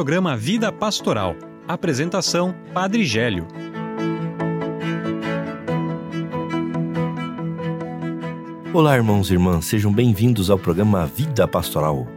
[0.00, 1.36] programa Vida Pastoral.
[1.68, 3.46] Apresentação: Padre Gélio.
[8.72, 12.08] Olá, irmãos e irmãs, sejam bem-vindos ao programa Vida Pastoral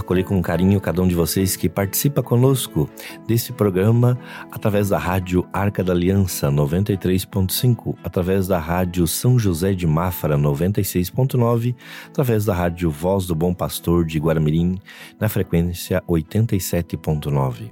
[0.00, 2.88] acolher com carinho cada um de vocês que participa conosco
[3.26, 4.18] desse programa
[4.50, 11.74] através da rádio Arca da Aliança 93.5, através da rádio São José de Mafra 96.9,
[12.08, 14.78] através da rádio Voz do Bom Pastor de Guaramirim
[15.18, 17.70] na frequência 87.9.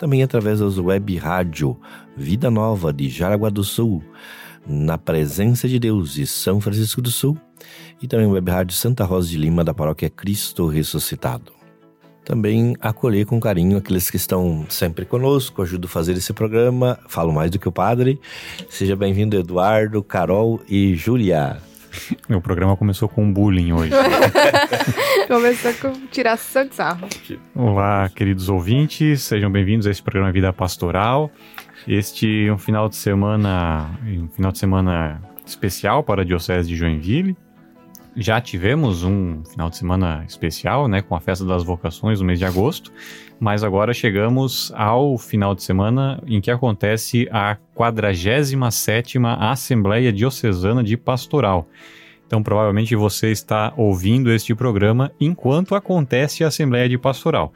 [0.00, 1.78] Também através das web rádio
[2.16, 4.02] Vida Nova de Jaraguá do Sul,
[4.66, 7.38] na presença de Deus de São Francisco do Sul
[8.02, 11.55] e também web rádio Santa Rosa de Lima da paróquia Cristo Ressuscitado
[12.26, 17.32] também acolher com carinho aqueles que estão sempre conosco, ajudo a fazer esse programa, falo
[17.32, 18.20] mais do que o padre.
[18.68, 21.58] Seja bem-vindo, Eduardo, Carol e Júlia.
[22.28, 23.92] Meu programa começou com bullying hoje.
[25.28, 27.08] começou com tiração de sarro.
[27.54, 31.30] Olá, queridos ouvintes, sejam bem-vindos a esse programa Vida Pastoral.
[31.86, 36.74] Este é um final de semana, um final de semana especial para a Diocese de
[36.74, 37.36] Joinville
[38.16, 42.38] já tivemos um final de semana especial, né, com a festa das vocações no mês
[42.38, 42.90] de agosto,
[43.38, 50.96] mas agora chegamos ao final de semana em que acontece a 47ª Assembleia Diocesana de
[50.96, 51.68] Pastoral.
[52.26, 57.52] Então, provavelmente você está ouvindo este programa enquanto acontece a Assembleia de Pastoral.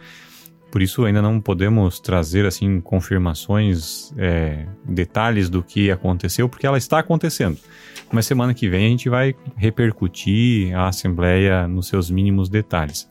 [0.70, 6.78] Por isso ainda não podemos trazer assim confirmações, é, detalhes do que aconteceu, porque ela
[6.78, 7.58] está acontecendo.
[8.12, 13.10] Mas semana que vem a gente vai repercutir a Assembleia nos seus mínimos detalhes.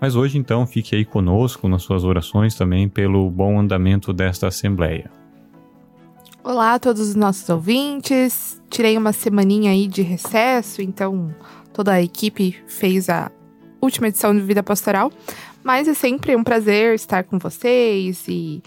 [0.00, 5.10] Mas hoje, então, fique aí conosco nas suas orações também pelo bom andamento desta Assembleia.
[6.42, 8.62] Olá a todos os nossos ouvintes.
[8.70, 11.34] Tirei uma semaninha aí de recesso, então
[11.72, 13.30] toda a equipe fez a
[13.80, 15.12] última edição do Vida Pastoral.
[15.62, 18.62] Mas é sempre um prazer estar com vocês e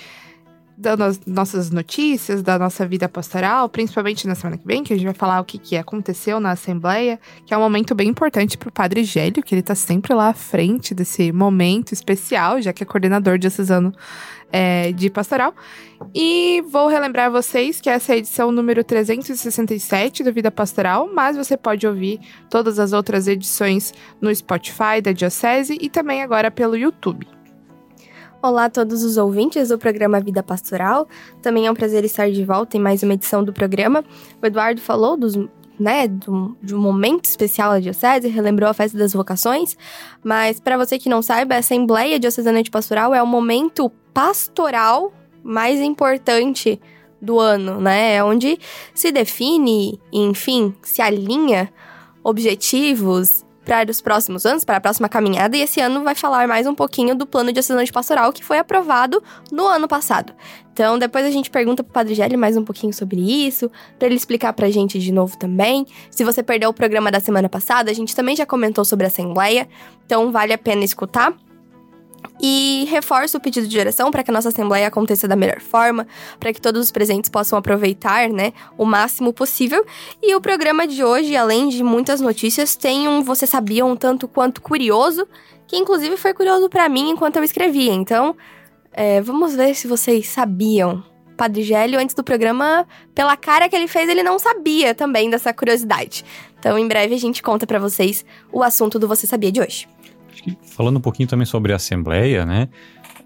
[0.77, 4.95] dando as nossas notícias da nossa vida pastoral, principalmente na semana que vem, que a
[4.95, 8.58] gente vai falar o que, que aconteceu na Assembleia, que é um momento bem importante
[8.58, 12.73] para o Padre Gélio, que ele está sempre lá à frente desse momento especial, já
[12.73, 13.93] que é coordenador diocesano
[14.52, 15.53] é, de pastoral.
[16.14, 21.37] E vou relembrar vocês que essa é a edição número 367 do Vida Pastoral, mas
[21.37, 22.19] você pode ouvir
[22.49, 27.27] todas as outras edições no Spotify da Diocese e também agora pelo YouTube.
[28.43, 31.08] Olá a todos os ouvintes do programa Vida Pastoral.
[31.42, 34.04] Também é um prazer estar de volta em mais uma edição do programa.
[34.42, 35.33] O Eduardo falou dos,
[35.80, 39.77] né, do, de um momento especial da Diocese, relembrou a festa das vocações,
[40.21, 45.14] mas para você que não saiba, a Assembleia Diocesana de Pastoral é o momento pastoral
[45.42, 46.81] mais importante
[47.21, 48.15] do ano, né?
[48.15, 48.60] É onde
[48.93, 51.71] se define, enfim, se alinha
[52.21, 56.67] objetivos para os próximos anos, para a próxima caminhada, e esse ano vai falar mais
[56.67, 60.33] um pouquinho do plano de assinante pastoral que foi aprovado no ano passado.
[60.73, 64.15] Então, depois a gente pergunta pro Padre Gelli mais um pouquinho sobre isso, para ele
[64.15, 65.85] explicar pra gente de novo também.
[66.09, 69.07] Se você perdeu o programa da semana passada, a gente também já comentou sobre a
[69.07, 69.67] Assembleia,
[70.05, 71.33] então vale a pena escutar.
[72.45, 76.05] E reforço o pedido de oração para que a nossa assembleia aconteça da melhor forma,
[76.42, 79.86] para que todos os presentes possam aproveitar, né, o máximo possível.
[80.21, 84.27] E o programa de hoje, além de muitas notícias, tem um você sabia um tanto
[84.27, 85.26] quanto curioso,
[85.65, 87.93] que inclusive foi curioso para mim enquanto eu escrevia.
[87.93, 88.36] Então,
[88.92, 91.02] é, vamos ver se vocês sabiam.
[91.37, 95.54] Padre Gélio, antes do programa, pela cara que ele fez, ele não sabia também dessa
[95.54, 96.25] curiosidade.
[96.60, 99.92] Então, em breve a gente conta para vocês o assunto do Você Sabia de hoje
[100.61, 102.70] falando um pouquinho também sobre a Assembleia, né?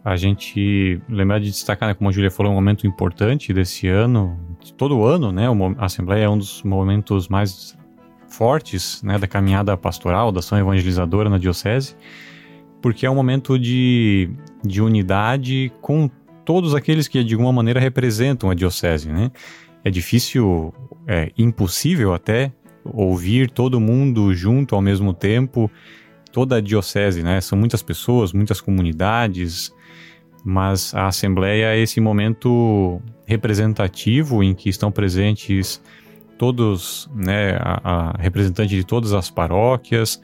[0.04, 4.40] A gente lembrar de destacar, né, como a Júlia falou, um momento importante desse ano,
[4.62, 5.46] de todo ano, né?
[5.78, 7.78] A Assembleia é um dos momentos mais
[8.30, 11.96] fortes, né, da caminhada pastoral, da ação evangelizadora na diocese,
[12.82, 14.30] porque é um momento de,
[14.64, 16.10] de unidade com
[16.46, 19.32] todos aqueles que de alguma maneira representam a diocese, né?
[19.84, 20.74] É difícil,
[21.06, 22.52] é impossível até
[22.86, 25.70] ouvir todo mundo junto ao mesmo tempo
[26.38, 27.42] toda a diocese, né?
[27.42, 29.74] São muitas pessoas, muitas comunidades,
[30.46, 35.82] mas a Assembleia é esse momento representativo em que estão presentes
[36.38, 40.22] todos, né, a, a representante de todas as paróquias,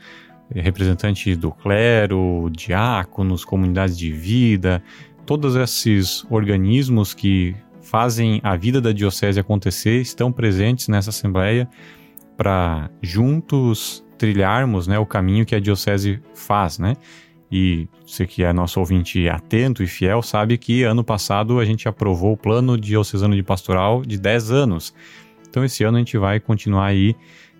[0.53, 4.83] representante do clero, diáconos, comunidades de vida,
[5.25, 11.67] todos esses organismos que fazem a vida da diocese acontecer estão presentes nessa assembleia
[12.37, 16.95] para juntos trilharmos né, o caminho que a diocese faz, né?
[17.51, 21.89] E você que é nosso ouvinte atento e fiel sabe que ano passado a gente
[21.89, 24.93] aprovou o plano diocesano de pastoral de 10 anos.
[25.49, 27.17] Então esse ano a gente vai continuar aí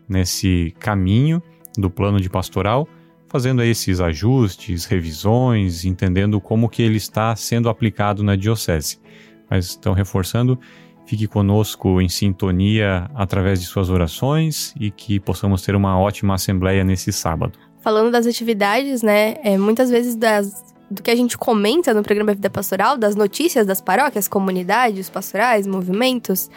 [0.08, 1.44] nesse caminho
[1.78, 2.88] do plano de pastoral,
[3.28, 9.02] fazendo esses ajustes, revisões, entendendo como que ele está sendo aplicado na diocese.
[9.50, 10.58] Mas então reforçando,
[11.06, 16.84] fique conosco em sintonia através de suas orações e que possamos ter uma ótima assembleia
[16.84, 17.58] nesse sábado.
[17.82, 22.34] Falando das atividades, né, é, muitas vezes das, do que a gente comenta no programa
[22.34, 26.50] Vida Pastoral, das notícias das paróquias, comunidades pastorais, movimentos,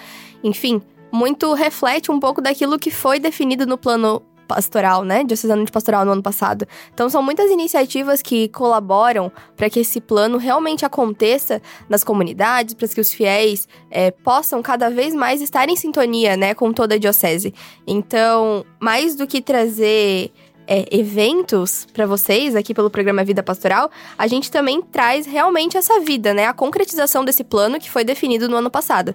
[0.44, 0.81] enfim,
[1.12, 5.25] muito reflete um pouco daquilo que foi definido no plano pastoral, né?
[5.25, 6.66] Diocesano de pastoral no ano passado.
[6.93, 12.88] Então são muitas iniciativas que colaboram para que esse plano realmente aconteça nas comunidades, para
[12.88, 16.98] que os fiéis é, possam cada vez mais estar em sintonia, né, com toda a
[16.98, 17.54] diocese.
[17.87, 20.32] Então, mais do que trazer
[20.66, 26.00] é, eventos para vocês aqui pelo programa Vida Pastoral, a gente também traz realmente essa
[26.00, 26.46] vida, né?
[26.46, 29.14] A concretização desse plano que foi definido no ano passado.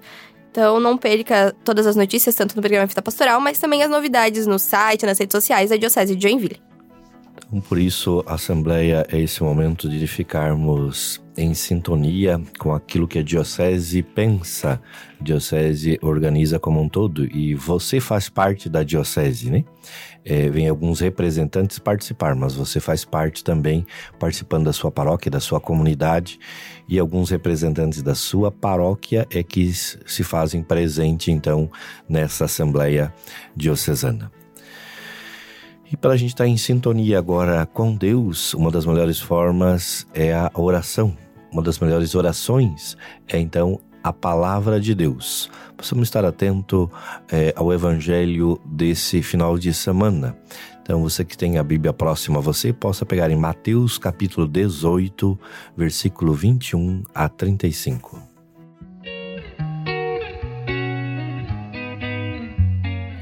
[0.52, 4.46] Então não perca todas as notícias, tanto no programa Fita Pastoral, mas também as novidades
[4.46, 6.62] no site, nas redes sociais da Diocese de Joinville.
[7.48, 13.20] Então, por isso, a Assembleia é esse momento de ficarmos em sintonia com aquilo que
[13.20, 14.82] a Diocese pensa,
[15.20, 19.64] a Diocese organiza como um todo, e você faz parte da Diocese, né?
[20.24, 23.86] É, vem alguns representantes participar, mas você faz parte também,
[24.20, 26.40] participando da sua paróquia, da sua comunidade,
[26.88, 31.72] e alguns representantes da sua paróquia é que se fazem presente, então,
[32.08, 33.14] nessa Assembleia
[33.56, 34.41] Diocesana.
[35.92, 40.08] E para a gente estar tá em sintonia agora com Deus, uma das melhores formas
[40.14, 41.18] é a oração.
[41.52, 42.96] Uma das melhores orações
[43.28, 45.52] é então a palavra de Deus.
[45.76, 46.90] Possamos estar atento
[47.30, 50.38] é, ao Evangelho desse final de semana.
[50.82, 55.38] Então, você que tem a Bíblia próxima a você, possa pegar em Mateus capítulo 18,
[55.76, 58.18] versículo 21 a 35.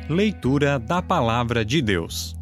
[0.07, 2.38] Leitura da Palavra de Deus.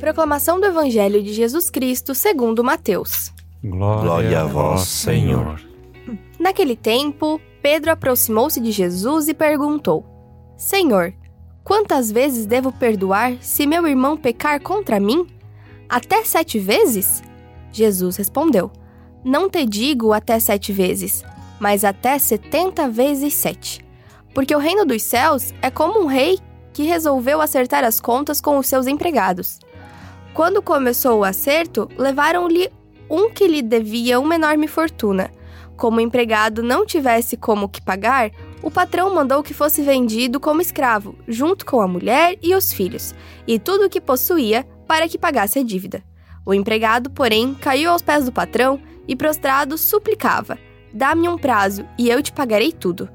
[0.00, 3.32] Proclamação do Evangelho de Jesus Cristo segundo Mateus.
[3.62, 5.60] Glória, Glória a vós, Senhor.
[6.38, 10.06] Naquele tempo, Pedro aproximou-se de Jesus e perguntou:
[10.56, 11.12] Senhor,
[11.64, 15.26] quantas vezes devo perdoar se meu irmão pecar contra mim?
[15.88, 17.20] Até sete vezes?
[17.72, 18.70] Jesus respondeu:
[19.24, 21.24] Não te digo até sete vezes,
[21.58, 23.84] mas até setenta vezes sete.
[24.32, 26.38] Porque o reino dos céus é como um rei
[26.72, 29.58] que resolveu acertar as contas com os seus empregados.
[30.38, 32.70] Quando começou o acerto, levaram-lhe
[33.10, 35.32] um que lhe devia uma enorme fortuna.
[35.76, 38.30] Como o empregado não tivesse como que pagar,
[38.62, 43.16] o patrão mandou que fosse vendido como escravo, junto com a mulher e os filhos,
[43.48, 46.04] e tudo o que possuía, para que pagasse a dívida.
[46.46, 50.56] O empregado, porém, caiu aos pés do patrão e, prostrado, suplicava:
[50.94, 53.08] Dá-me um prazo e eu te pagarei tudo.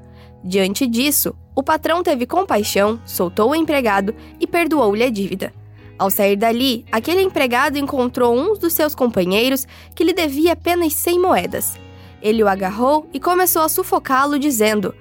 [0.44, 5.63] Diante disso, o patrão teve compaixão, soltou o empregado e perdoou-lhe a dívida.
[5.98, 11.20] Ao sair dali, aquele empregado encontrou um dos seus companheiros que lhe devia apenas 100
[11.20, 11.78] moedas.
[12.20, 14.94] Ele o agarrou e começou a sufocá-lo, dizendo: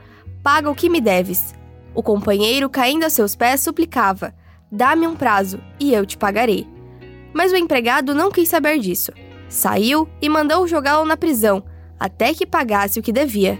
[0.44, 1.56] Paga o que me deves.
[1.96, 4.36] O companheiro, caindo a seus pés, suplicava:
[4.72, 6.68] Dá-me um prazo e eu te pagarei.
[7.34, 9.12] Mas o empregado não quis saber disso.
[9.50, 11.64] Saiu e mandou jogá-lo na prisão,
[12.00, 13.60] até que pagasse o que devia.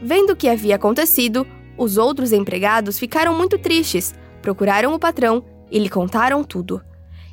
[0.00, 5.78] Vendo o que havia acontecido, os outros empregados ficaram muito tristes, procuraram o patrão e
[5.78, 6.82] lhe contaram tudo.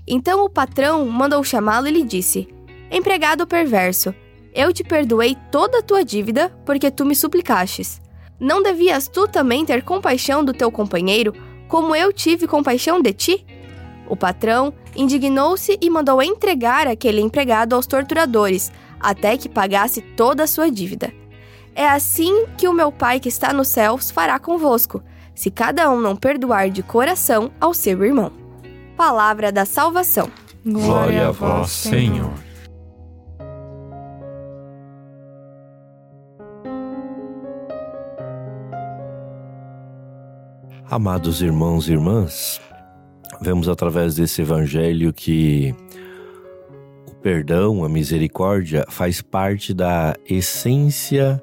[0.08, 2.48] Então o patrão mandou chamá-lo e lhe disse:
[2.90, 4.16] Empregado perverso,
[4.56, 8.02] eu te perdoei toda a tua dívida porque tu me suplicastes.
[8.40, 11.34] Não devias tu também ter compaixão do teu companheiro,
[11.68, 13.46] como eu tive compaixão de ti?
[14.08, 20.48] O patrão indignou-se e mandou entregar aquele empregado aos torturadores, até que pagasse toda a
[20.48, 21.14] sua dívida.
[21.76, 25.04] É assim que o meu Pai que está nos céus fará convosco,
[25.40, 28.30] se cada um não perdoar de coração ao seu irmão.
[28.98, 30.30] Palavra da salvação.
[30.66, 32.34] Glória a vós, Senhor.
[40.92, 42.60] Amados irmãos e irmãs,
[43.40, 45.74] vemos através desse evangelho que
[47.08, 51.42] o perdão, a misericórdia faz parte da essência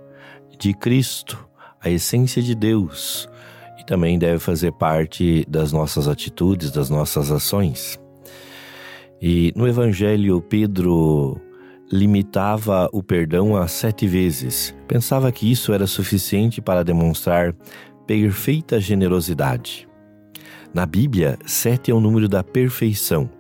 [0.58, 1.48] de Cristo,
[1.80, 3.26] a essência de Deus,
[3.86, 7.98] também deve fazer parte das nossas atitudes, das nossas ações.
[9.20, 11.40] E no evangelho, Pedro
[11.90, 14.74] limitava o perdão a sete vezes.
[14.88, 17.54] Pensava que isso era suficiente para demonstrar
[18.06, 19.88] perfeita generosidade.
[20.74, 23.30] Na Bíblia, sete é o número da perfeição.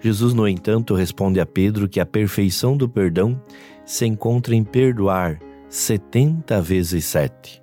[0.00, 3.40] Jesus, no entanto, responde a Pedro que a perfeição do perdão
[3.84, 7.62] se encontra em perdoar setenta vezes sete.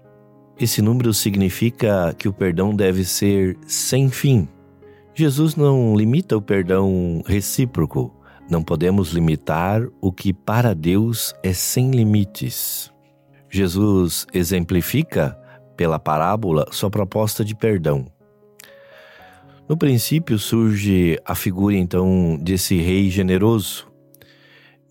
[0.59, 4.47] Esse número significa que o perdão deve ser sem fim.
[5.13, 8.11] Jesus não limita o perdão recíproco.
[8.49, 12.91] Não podemos limitar o que para Deus é sem limites.
[13.49, 15.37] Jesus exemplifica,
[15.75, 18.07] pela parábola, sua proposta de perdão.
[19.69, 23.87] No princípio surge a figura então desse rei generoso.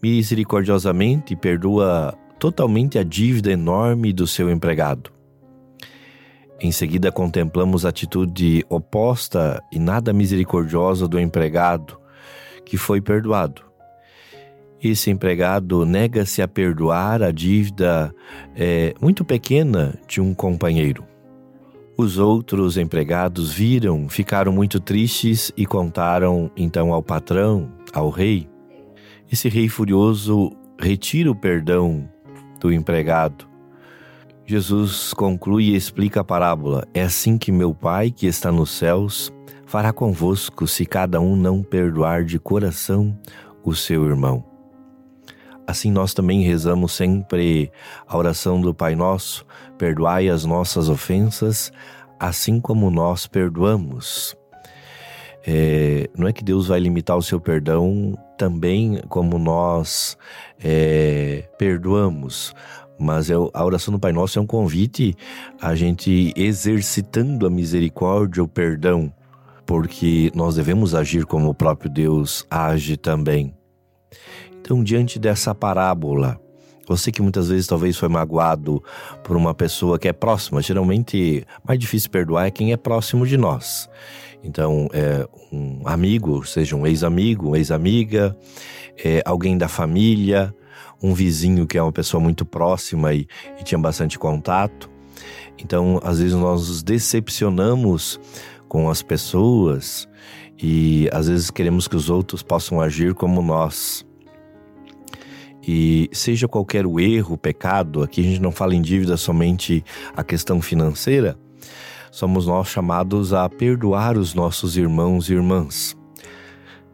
[0.00, 5.15] Misericordiosamente perdoa totalmente a dívida enorme do seu empregado.
[6.58, 12.00] Em seguida, contemplamos a atitude oposta e nada misericordiosa do empregado,
[12.64, 13.62] que foi perdoado.
[14.82, 18.14] Esse empregado nega-se a perdoar a dívida
[18.54, 21.04] é, muito pequena de um companheiro.
[21.96, 28.48] Os outros empregados viram, ficaram muito tristes e contaram então ao patrão, ao rei.
[29.30, 32.08] Esse rei furioso retira o perdão
[32.60, 33.55] do empregado
[34.48, 39.32] Jesus conclui e explica a parábola: É assim que meu Pai, que está nos céus,
[39.66, 43.18] fará convosco se cada um não perdoar de coração
[43.64, 44.44] o seu irmão.
[45.66, 47.72] Assim nós também rezamos sempre
[48.06, 49.44] a oração do Pai Nosso:
[49.76, 51.72] perdoai as nossas ofensas,
[52.20, 54.36] assim como nós perdoamos.
[55.44, 60.16] É, não é que Deus vai limitar o seu perdão também como nós
[60.62, 62.52] é, perdoamos,
[62.98, 65.14] mas é a oração do Pai Nosso é um convite
[65.60, 69.12] a gente exercitando a misericórdia, o perdão,
[69.64, 73.54] porque nós devemos agir como o próprio Deus age também.
[74.60, 76.40] Então, diante dessa parábola,
[76.86, 78.82] você que muitas vezes talvez foi magoado
[79.22, 83.36] por uma pessoa que é próxima, geralmente mais difícil perdoar é quem é próximo de
[83.36, 83.88] nós.
[84.42, 88.36] Então, é um amigo, seja um ex-amigo, ex-amiga,
[88.96, 90.54] é alguém da família,
[91.02, 93.26] um vizinho que é uma pessoa muito próxima e,
[93.58, 94.90] e tinha bastante contato.
[95.58, 98.20] Então, às vezes nós nos decepcionamos
[98.68, 100.08] com as pessoas
[100.58, 104.04] e às vezes queremos que os outros possam agir como nós.
[105.66, 109.84] E seja qualquer o erro, o pecado, aqui a gente não fala em dívida somente
[110.16, 111.36] a questão financeira,
[112.12, 115.96] somos nós chamados a perdoar os nossos irmãos e irmãs,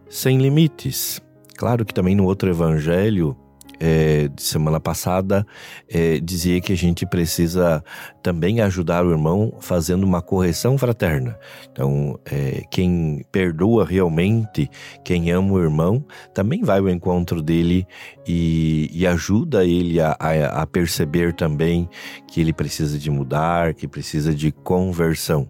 [0.09, 1.21] sem limites.
[1.55, 3.37] Claro que também no outro evangelho
[3.85, 5.45] é, de semana passada
[5.91, 7.83] é, dizia que a gente precisa
[8.23, 11.37] também ajudar o irmão fazendo uma correção fraterna.
[11.73, 14.71] Então, é, quem perdoa realmente,
[15.05, 17.85] quem ama o irmão, também vai ao encontro dele
[18.25, 21.89] e, e ajuda ele a, a, a perceber também
[22.29, 25.49] que ele precisa de mudar, que precisa de conversão.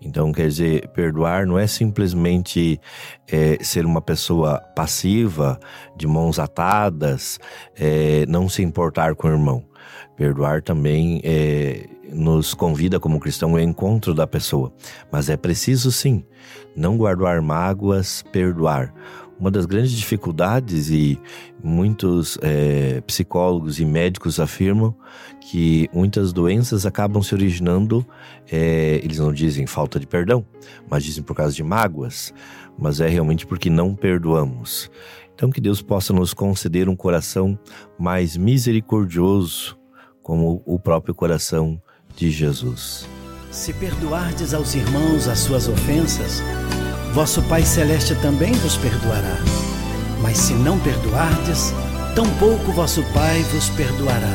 [0.00, 2.80] Então, quer dizer, perdoar não é simplesmente
[3.30, 5.58] é, ser uma pessoa passiva,
[5.96, 7.38] de mãos atadas,
[7.76, 9.64] é, não se importar com o irmão.
[10.16, 14.72] Perdoar também é, nos convida como cristão ao encontro da pessoa.
[15.10, 16.24] Mas é preciso sim,
[16.76, 18.92] não guardar mágoas, perdoar.
[19.38, 21.18] Uma das grandes dificuldades, e
[21.62, 24.94] muitos é, psicólogos e médicos afirmam
[25.40, 28.06] que muitas doenças acabam se originando,
[28.50, 30.44] é, eles não dizem falta de perdão,
[30.88, 32.32] mas dizem por causa de mágoas,
[32.78, 34.90] mas é realmente porque não perdoamos.
[35.34, 37.58] Então, que Deus possa nos conceder um coração
[37.98, 39.76] mais misericordioso,
[40.22, 41.80] como o próprio coração
[42.16, 43.06] de Jesus.
[43.50, 46.40] Se perdoardes aos irmãos as suas ofensas,
[47.14, 49.38] vosso Pai Celeste também vos perdoará.
[50.20, 51.72] Mas se não perdoardes,
[52.16, 54.34] tampouco vosso Pai vos perdoará.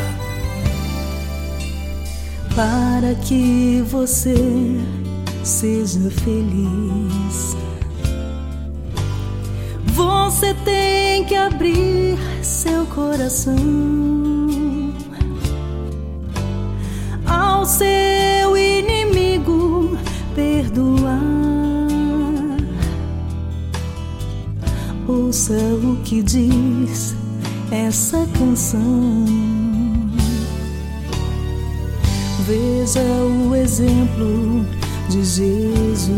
[2.55, 4.33] Para que você
[5.43, 7.57] seja feliz,
[9.87, 13.57] você tem que abrir seu coração
[17.27, 19.97] ao seu inimigo
[20.33, 21.58] perdoar.
[25.09, 27.15] Ouça o que diz
[27.71, 29.25] essa canção.
[32.45, 34.63] Veja o exemplo
[35.09, 36.13] de Jesus,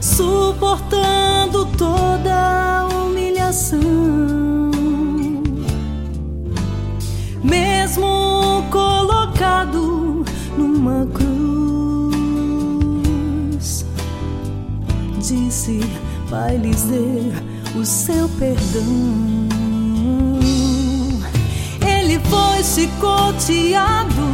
[0.00, 3.78] suportando toda a humilhação,
[7.44, 10.24] mesmo colocado
[10.56, 11.06] numa
[15.68, 15.80] disse:
[16.28, 19.48] Vai lhes dar o seu perdão.
[21.86, 24.28] Ele foi chicoteado,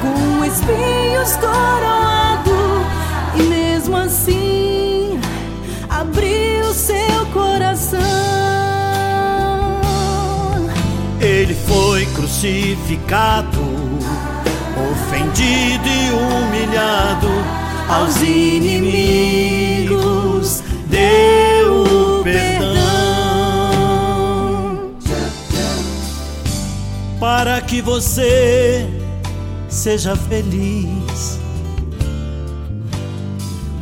[0.00, 2.50] com espinhos coroado,
[3.36, 5.20] e mesmo assim
[5.88, 8.00] abriu seu coração.
[11.20, 13.60] Ele foi crucificado,
[14.92, 17.63] ofendido e humilhado,
[17.94, 19.04] aos inimigos
[20.86, 22.74] deu o perdão.
[27.20, 28.88] Para que você
[29.68, 31.38] seja feliz.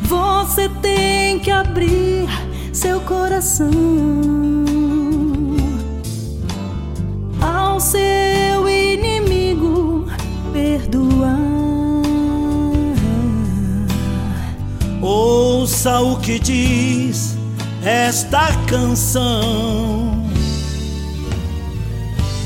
[0.03, 2.29] Você tem que abrir
[2.71, 3.71] seu coração
[7.41, 10.05] ao seu inimigo
[10.53, 11.42] perdoar.
[15.83, 17.35] Ouça o que diz
[17.83, 20.23] esta canção.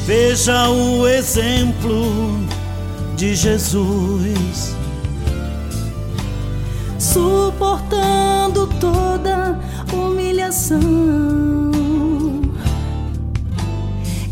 [0.08, 2.39] Veja o exemplo
[3.15, 4.75] de Jesus.
[6.98, 9.60] suportando toda
[9.94, 10.82] humilhação.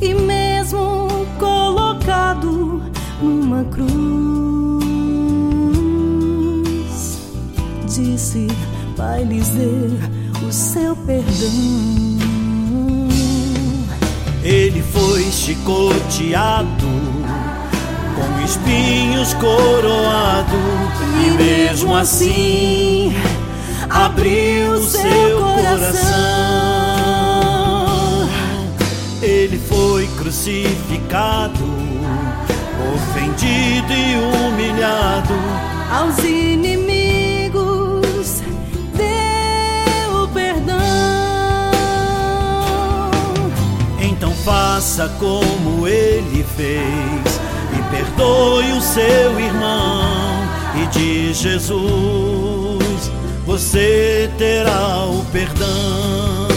[0.01, 2.81] E mesmo colocado
[3.21, 3.85] numa cruz,
[7.85, 8.47] disse:
[8.95, 11.85] Vai lhes dar o seu perdão.
[14.41, 16.87] Ele foi chicoteado,
[18.15, 20.55] com espinhos coroado,
[21.25, 23.13] e mesmo assim
[23.89, 26.05] abriu seu coração.
[29.21, 31.65] Ele foi crucificado,
[32.95, 34.15] ofendido e
[34.47, 35.33] humilhado.
[35.91, 36.94] Aos inimigos
[44.45, 47.41] faça como ele fez
[47.73, 50.45] e perdoe o seu irmão.
[50.75, 53.11] E de Jesus
[53.43, 56.47] você terá o perdão.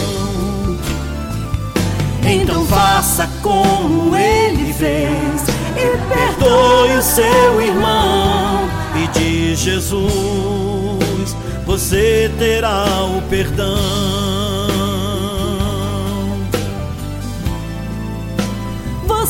[2.23, 5.41] Então faça como ele fez
[5.75, 8.69] e perdoe o seu irmão.
[9.03, 14.48] E de Jesus você terá o perdão.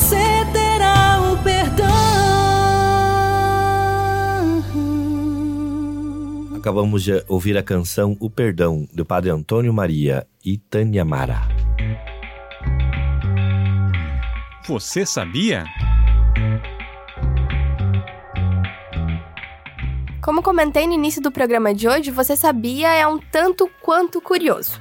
[0.00, 0.16] Você
[0.50, 1.86] terá o perdão.
[6.56, 11.42] Acabamos de ouvir a canção O Perdão, do Padre Antônio Maria e Tânia Mara.
[14.66, 15.64] Você sabia?
[20.22, 24.80] Como comentei no início do programa de hoje, você sabia é um tanto quanto curioso.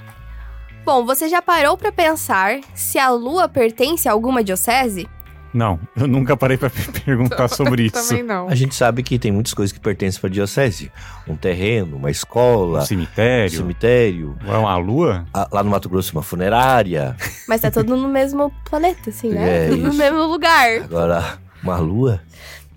[0.90, 5.08] Bom, você já parou para pensar se a Lua pertence a alguma diocese?
[5.54, 7.94] Não, eu nunca parei pra me perguntar sobre isso.
[8.10, 8.48] Também não.
[8.50, 10.92] A gente sabe que tem muitas coisas que pertencem para diocese.
[11.28, 14.36] Um terreno, uma escola, Um um cemitério, cemitério.
[14.48, 15.28] é uma lua?
[15.32, 17.16] a- Lá no Mato Grosso, uma funerária.
[17.48, 19.68] Mas tá tudo no mesmo planeta, assim, né?
[19.68, 20.82] É, Tudo no mesmo lugar.
[20.86, 22.20] Agora, uma lua.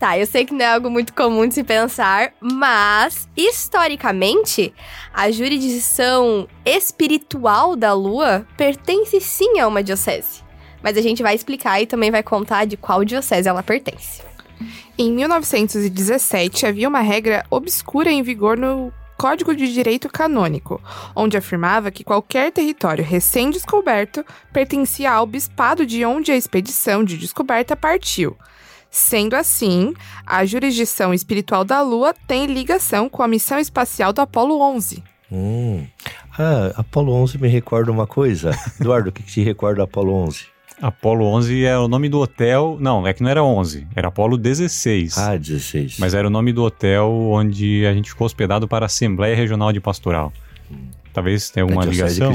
[0.03, 4.75] Tá, eu sei que não é algo muito comum de se pensar, mas historicamente,
[5.15, 10.43] a jurisdição espiritual da Lua pertence sim a uma diocese.
[10.83, 14.21] Mas a gente vai explicar e também vai contar de qual diocese ela pertence.
[14.99, 20.83] Em 1917, havia uma regra obscura em vigor no Código de Direito Canônico,
[21.15, 27.77] onde afirmava que qualquer território recém-descoberto pertencia ao bispado de onde a expedição de descoberta
[27.77, 28.37] partiu.
[28.95, 29.95] Sendo assim,
[30.27, 35.03] a jurisdição espiritual da Lua tem ligação com a missão espacial do Apollo 11.
[35.33, 35.87] Hum.
[36.39, 38.51] Ah, Apolo 11 me recorda uma coisa.
[38.79, 40.45] Eduardo, o que, que te recorda do Apolo 11?
[40.83, 42.77] Apolo 11 é o nome do hotel.
[42.79, 45.17] Não, é que não era 11, era Apolo 16.
[45.17, 45.97] Ah, 16.
[45.99, 49.73] Mas era o nome do hotel onde a gente ficou hospedado para a Assembleia Regional
[49.73, 50.31] de Pastoral.
[51.15, 52.35] Talvez tenha alguma ligação.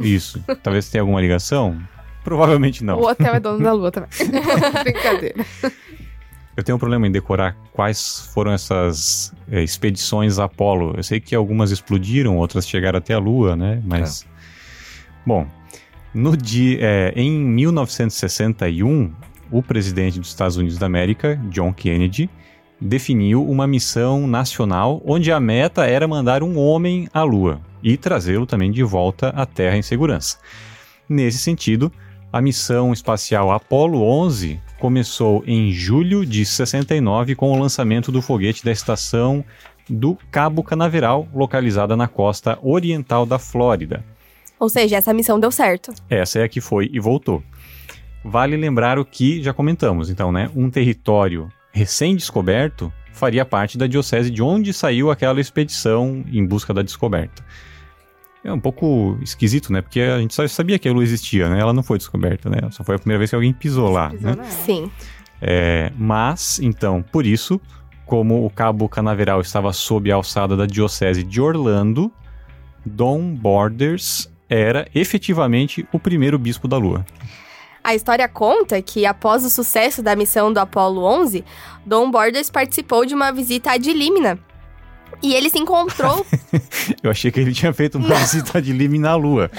[0.00, 0.42] Isso.
[0.62, 1.78] Talvez tenha alguma ligação.
[2.24, 2.98] Provavelmente não.
[2.98, 4.08] O hotel é dono da Lua também.
[4.84, 5.44] Brincadeira.
[6.58, 10.94] Eu tenho um problema em decorar quais foram essas é, expedições Apolo.
[10.96, 13.80] Eu sei que algumas explodiram, outras chegaram até a Lua, né?
[13.86, 14.26] Mas.
[15.24, 15.46] Bom,
[16.12, 19.14] no dia, é, em 1961,
[19.52, 22.28] o presidente dos Estados Unidos da América, John Kennedy,
[22.80, 28.46] definiu uma missão nacional onde a meta era mandar um homem à Lua e trazê-lo
[28.46, 30.38] também de volta à Terra em segurança.
[31.08, 31.92] Nesse sentido,
[32.32, 38.64] a missão espacial Apollo 11 começou em julho de 69 com o lançamento do foguete
[38.64, 39.44] da estação
[39.88, 44.04] do Cabo Canaveral, localizada na costa oriental da Flórida.
[44.58, 45.92] Ou seja, essa missão deu certo.
[46.08, 47.42] Essa é a que foi e voltou.
[48.24, 50.50] Vale lembrar o que já comentamos, então, né?
[50.54, 56.82] Um território recém-descoberto faria parte da diocese de onde saiu aquela expedição em busca da
[56.82, 57.42] descoberta.
[58.44, 59.82] É um pouco esquisito, né?
[59.82, 61.60] Porque a gente só sabia que a Lua existia, né?
[61.60, 62.58] Ela não foi descoberta, né?
[62.70, 64.36] Só foi a primeira vez que alguém pisou lá, Pisou né?
[64.36, 64.50] nela.
[64.50, 64.90] Sim.
[65.40, 67.60] É, mas, então, por isso,
[68.06, 72.12] como o cabo canaveral estava sob a alçada da diocese de Orlando,
[72.84, 77.04] Dom Borders era efetivamente o primeiro bispo da Lua.
[77.84, 81.44] A história conta que, após o sucesso da missão do Apollo 11,
[81.86, 84.38] Dom Borders participou de uma visita ad limina.
[85.22, 86.24] E ele se encontrou.
[87.02, 89.50] Eu achei que ele tinha feito uma visita de Lime na Lua.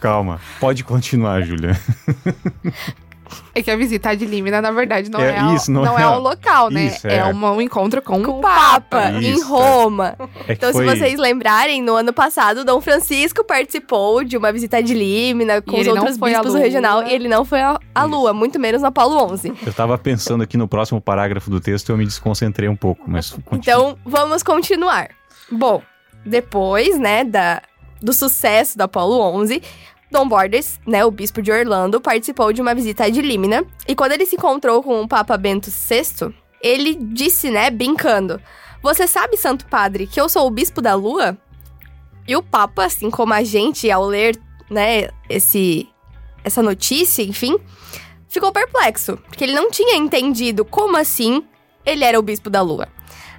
[0.00, 1.78] Calma, pode continuar, Júlia.
[3.54, 5.98] É que a visita de Límina, na verdade, não É, é, o- isso, não não
[5.98, 6.84] é é a- o local, né?
[6.84, 7.24] isso, é é.
[7.24, 8.80] uma- um encontro com, com o Papa.
[8.80, 9.46] Papa, em Isso, é.
[9.48, 10.16] Roma.
[10.46, 10.88] É Então, foi...
[10.88, 15.76] se vocês lembrarem, no ano passado, Dom Francisco participou de uma visita de Límina com
[15.76, 18.06] E os outros bispos do regional e ele não foi à Isso.
[18.06, 19.52] Lua, muito menos na Apolo 11.
[19.66, 23.02] Eu tava pensando aqui no próximo parágrafo do texto e eu me desconcentrei um pouco,
[23.06, 23.58] mas continua.
[23.58, 25.08] Então, vamos continuar.
[25.50, 25.82] Bom,
[26.24, 27.62] depois, né, da,
[28.02, 29.62] do sucesso da Apollo 11,
[30.10, 33.64] Dom Borders, né, o bispo de Orlando, participou de uma visita de Límina.
[33.86, 38.40] E quando ele se encontrou com o Papa Bento VI, ele disse, né, brincando:
[38.82, 41.36] Você sabe, Santo Padre, que eu sou o bispo da Lua?
[42.26, 44.38] E o Papa, assim como a gente, ao ler,
[44.70, 45.88] né, esse,
[46.44, 47.58] essa notícia, enfim,
[48.28, 51.44] ficou perplexo, porque ele não tinha entendido como assim
[51.84, 52.88] ele era o bispo da Lua.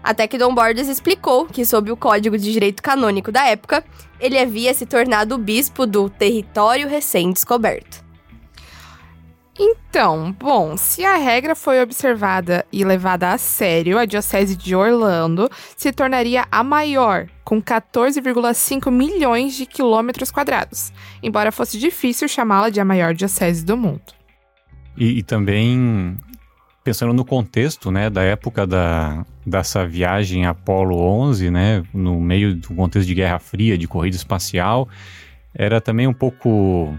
[0.03, 3.83] Até que Dom Borges explicou que, sob o Código de Direito Canônico da época,
[4.19, 8.09] ele havia se tornado o bispo do território recém-descoberto.
[9.61, 15.49] Então, bom, se a regra foi observada e levada a sério, a Diocese de Orlando
[15.75, 22.79] se tornaria a maior, com 14,5 milhões de quilômetros quadrados, embora fosse difícil chamá-la de
[22.79, 24.13] a maior diocese do mundo.
[24.95, 26.17] E, e também
[26.89, 32.69] pensando no contexto, né, da época da, dessa viagem Apollo 11, né, no meio do
[32.73, 34.89] contexto de Guerra Fria, de corrida espacial,
[35.53, 36.97] era também um pouco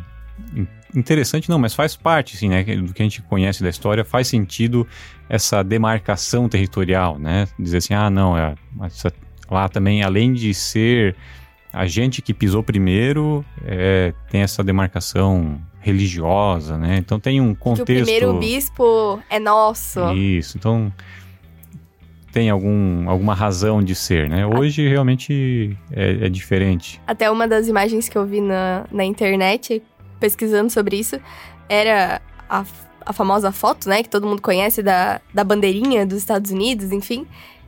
[0.55, 4.05] in- interessante, não, mas faz parte, assim, né, do que a gente conhece da história,
[4.05, 4.87] faz sentido
[5.29, 9.13] essa demarcação territorial, né, dizer assim, ah, não, é, essa-
[9.51, 11.17] lá também, além de ser
[11.73, 16.99] a gente que pisou primeiro, é, tem essa demarcação religiosa, né?
[16.99, 17.83] Então tem um Que contexto.
[17.83, 20.13] o primeiro bispo é nosso.
[20.13, 20.93] Isso, então
[22.33, 24.47] tem algum, alguma razão de ser, né?
[24.47, 27.01] Hoje realmente é, é diferente.
[27.07, 29.83] Até uma das imagens que eu vi na, na internet,
[30.21, 31.19] pesquisando sobre isso,
[31.69, 32.65] era a,
[33.05, 34.03] a famosa foto, né?
[34.03, 37.27] Que todo mundo conhece da, da bandeirinha dos Estados Unidos, enfim.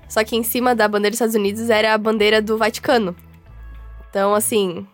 [0.08, 3.16] Só que em cima da bandeira dos Estados Unidos era a bandeira do Vaticano.
[4.10, 4.86] Então, assim,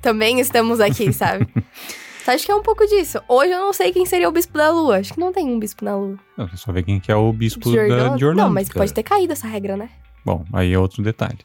[0.00, 1.46] também estamos aqui, sabe?
[2.26, 3.20] Então, acho que é um pouco disso.
[3.28, 4.98] Hoje eu não sei quem seria o bispo da Lua.
[4.98, 6.18] Acho que não tem um bispo na Lua.
[6.36, 8.18] Não, Só ver quem que é o bispo De da, Orlando?
[8.18, 8.46] de Orlando.
[8.48, 9.88] Não, mas pode ter caído essa regra, né?
[10.24, 11.38] Bom, aí é outro detalhe.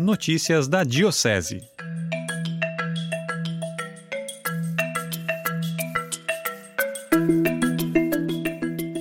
[0.00, 1.60] Notícias da Diocese.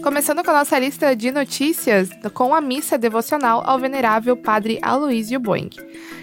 [0.03, 5.39] Começando com a nossa lista de notícias, com a missa devocional ao venerável Padre Aloísio
[5.39, 5.69] Boing.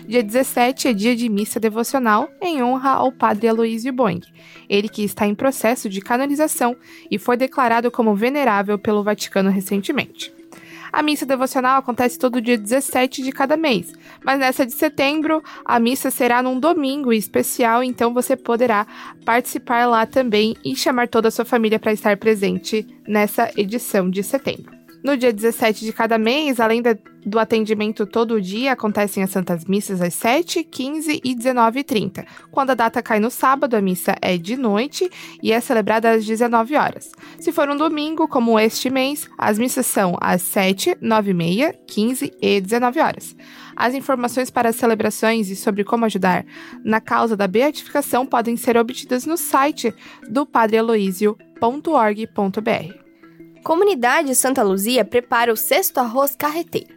[0.08, 4.22] Dia 17 é dia de missa devocional em honra ao Padre Aloísio Boing,
[4.66, 6.74] ele que está em processo de canonização
[7.10, 10.32] e foi declarado como venerável pelo Vaticano recentemente.
[10.90, 13.92] A missa devocional acontece todo dia 17 de cada mês,
[14.24, 18.86] mas nessa de setembro a missa será num domingo especial, então você poderá
[19.26, 24.22] participar lá também e chamar toda a sua família para estar presente nessa edição de
[24.22, 24.77] setembro.
[25.08, 26.94] No dia 17 de cada mês, além da-
[27.24, 32.26] do atendimento todo dia, acontecem as Santas Missas às 7, 15 e 19h30.
[32.50, 35.10] Quando a data cai no sábado, a missa é de noite
[35.42, 37.10] e é celebrada às 19 horas.
[37.40, 41.74] Se for um domingo, como este mês, as missas são às 7, 9 e meia,
[41.86, 43.34] 15 e 19 horas.
[43.74, 46.44] As informações para as celebrações e sobre como ajudar
[46.84, 49.94] na causa da beatificação podem ser obtidas no site
[50.28, 53.07] do padrealoísio.org.br.
[53.68, 56.94] Comunidade Santa Luzia prepara o sexto arroz carreteiro.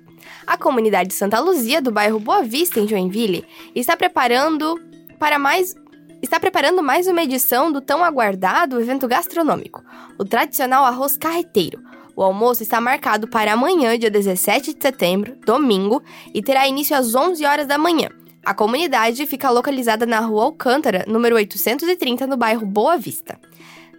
[0.48, 3.44] A comunidade Santa Luzia, do bairro Boa Vista, em Joinville,
[3.76, 4.80] está preparando
[5.20, 5.76] para mais
[6.22, 9.84] está preparando mais uma edição do tão aguardado evento gastronômico,
[10.18, 11.84] o tradicional arroz carreteiro.
[12.16, 16.02] O almoço está marcado para amanhã, dia 17 de setembro, domingo,
[16.34, 18.08] e terá início às 11 horas da manhã.
[18.46, 23.38] A comunidade fica localizada na Rua Alcântara, número 830, no bairro Boa Vista.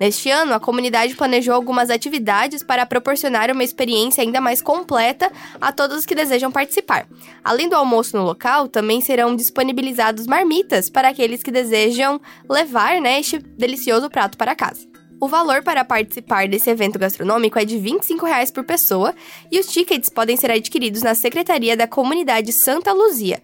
[0.02, 5.70] Neste ano, a comunidade planejou algumas atividades para proporcionar uma experiência ainda mais completa a
[5.70, 7.06] todos os que desejam participar.
[7.44, 13.20] Além do almoço no local, também serão disponibilizados marmitas para aqueles que desejam levar né,
[13.20, 14.88] este delicioso prato para casa.
[15.20, 19.14] O valor para participar desse evento gastronômico é de 25 reais por pessoa
[19.52, 23.40] e os tickets podem ser adquiridos na Secretaria da Comunidade Santa Luzia.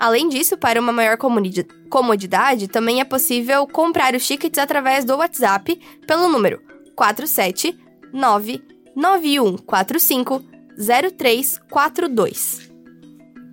[0.00, 5.78] Além disso, para uma maior comodidade, também é possível comprar os tickets através do WhatsApp
[6.06, 6.62] pelo número
[6.96, 8.62] 479
[8.96, 10.42] 9145
[10.78, 12.70] 0342.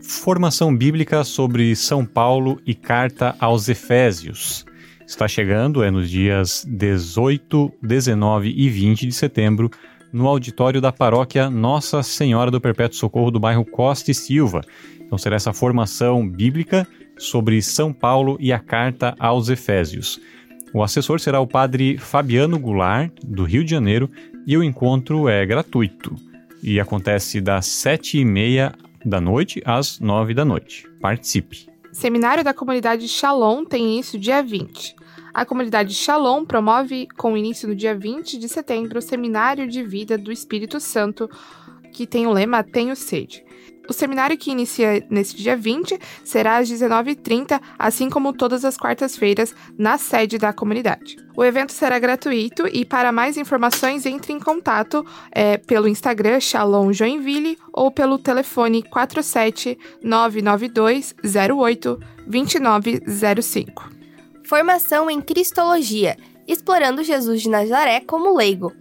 [0.01, 4.65] Formação bíblica sobre São Paulo e carta aos Efésios.
[5.05, 9.69] Está chegando, é nos dias 18, 19 e 20 de setembro,
[10.11, 14.61] no auditório da paróquia Nossa Senhora do Perpétuo Socorro do bairro Costa e Silva.
[14.99, 20.19] Então será essa formação bíblica sobre São Paulo e a carta aos Efésios.
[20.73, 24.09] O assessor será o padre Fabiano Goulart, do Rio de Janeiro,
[24.45, 26.15] e o encontro é gratuito
[26.61, 28.73] e acontece das sete e meia
[29.05, 30.85] da noite às nove da noite.
[30.99, 31.67] Participe!
[31.91, 34.96] Seminário da Comunidade Shalom tem início dia 20.
[35.37, 40.17] A comunidade Shalom promove, com início no dia 20 de setembro, o Seminário de Vida
[40.17, 41.29] do Espírito Santo,
[41.93, 43.45] que tem o lema Tenho Sede.
[43.87, 49.53] O seminário que inicia nesse dia 20 será às 19h30, assim como todas as quartas-feiras,
[49.77, 51.17] na sede da comunidade.
[51.35, 56.91] O evento será gratuito e para mais informações entre em contato é, pelo Instagram Shalom
[56.91, 63.96] Joinville ou pelo telefone 47 992 08 2905.
[64.47, 66.15] Formação em Cristologia,
[66.47, 68.71] explorando Jesus de Nazaré como leigo.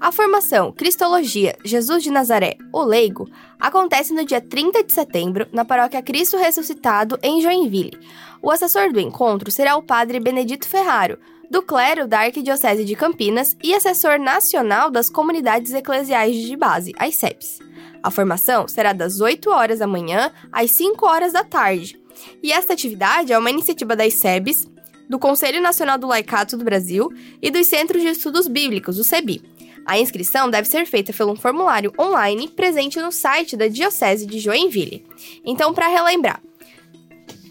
[0.00, 3.30] A formação Cristologia Jesus de Nazaré, o Leigo,
[3.60, 7.96] acontece no dia 30 de setembro na paróquia Cristo Ressuscitado, em Joinville.
[8.42, 11.16] O assessor do encontro será o padre Benedito Ferraro,
[11.48, 17.14] do clero da Arquidiocese de Campinas e assessor nacional das comunidades eclesiais de base, as
[17.14, 17.60] CEPs.
[18.02, 22.02] A formação será das 8 horas da manhã às 5 horas da tarde.
[22.42, 24.71] E esta atividade é uma iniciativa das SEBs,
[25.12, 29.42] do Conselho Nacional do Laicato do Brasil e dos Centros de Estudos Bíblicos, o CEBI.
[29.84, 35.04] A inscrição deve ser feita pelo formulário online presente no site da Diocese de Joinville.
[35.44, 36.40] Então, para relembrar,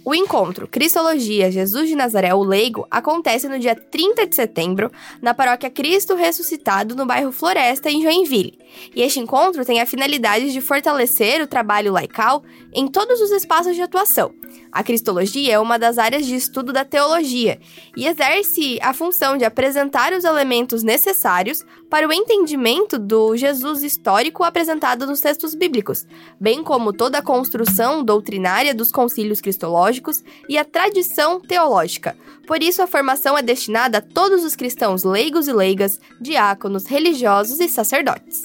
[0.04, 5.32] o encontro Cristologia Jesus de Nazaré o Leigo acontece no dia 30 de setembro na
[5.32, 8.58] paróquia Cristo Ressuscitado no bairro Floresta, em Joinville.
[8.96, 12.44] E este encontro tem a finalidade de fortalecer o trabalho laical
[12.74, 14.34] em todos os espaços de atuação,
[14.72, 17.60] a cristologia é uma das áreas de estudo da teologia
[17.96, 24.44] e exerce a função de apresentar os elementos necessários para o entendimento do Jesus histórico
[24.44, 26.06] apresentado nos textos bíblicos,
[26.40, 32.16] bem como toda a construção doutrinária dos concílios cristológicos e a tradição teológica.
[32.48, 37.60] Por isso, a formação é destinada a todos os cristãos leigos e leigas, diáconos, religiosos
[37.60, 38.42] e sacerdotes.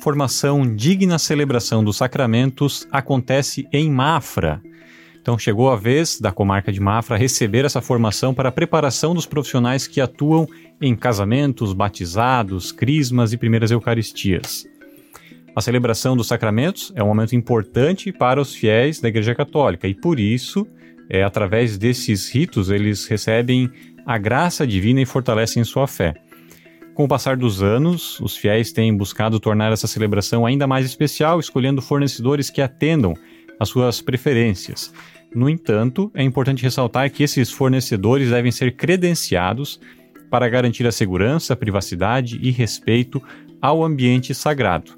[0.00, 4.62] Formação digna celebração dos sacramentos acontece em Mafra,
[5.20, 9.26] então chegou a vez da comarca de Mafra receber essa formação para a preparação dos
[9.26, 10.46] profissionais que atuam
[10.80, 14.66] em casamentos, batizados, crismas e primeiras eucaristias.
[15.54, 19.94] A celebração dos sacramentos é um momento importante para os fiéis da Igreja Católica e
[19.94, 20.66] por isso,
[21.10, 23.70] é, através desses ritos, eles recebem
[24.06, 26.14] a graça divina e fortalecem sua fé.
[26.94, 31.38] Com o passar dos anos, os fiéis têm buscado tornar essa celebração ainda mais especial,
[31.38, 33.14] escolhendo fornecedores que atendam
[33.58, 34.92] às suas preferências.
[35.34, 39.80] No entanto, é importante ressaltar que esses fornecedores devem ser credenciados
[40.30, 43.22] para garantir a segurança, privacidade e respeito
[43.60, 44.92] ao ambiente sagrado.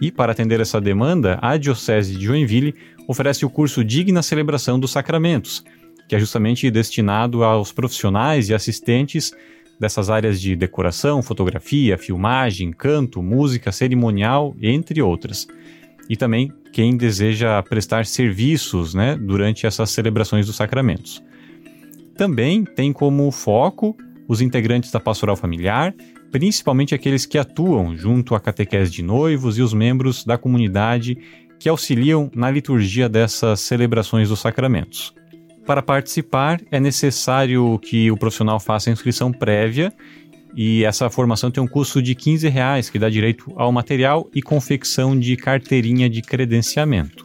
[0.00, 2.74] E para atender essa demanda, a Diocese de Joinville
[3.06, 5.64] oferece o curso Digna Celebração dos Sacramentos,
[6.08, 9.32] que é justamente destinado aos profissionais e assistentes
[9.78, 15.46] dessas áreas de decoração, fotografia, filmagem, canto, música, cerimonial, entre outras
[16.08, 21.22] e também quem deseja prestar serviços né, durante essas celebrações dos sacramentos.
[22.16, 25.94] Também tem como foco os integrantes da pastoral familiar,
[26.30, 31.16] principalmente aqueles que atuam junto à catequese de noivos e os membros da comunidade
[31.58, 35.14] que auxiliam na liturgia dessas celebrações dos sacramentos.
[35.66, 39.92] Para participar, é necessário que o profissional faça inscrição prévia
[40.54, 44.42] e essa formação tem um custo de 15 reais, que dá direito ao material e
[44.42, 47.24] confecção de carteirinha de credenciamento.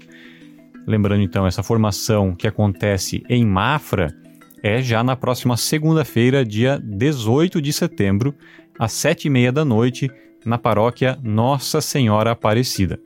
[0.85, 4.13] Lembrando então, essa formação que acontece em Mafra
[4.61, 8.35] é já na próxima segunda-feira, dia 18 de setembro,
[8.77, 10.09] às sete e meia da noite,
[10.45, 12.99] na paróquia Nossa Senhora Aparecida.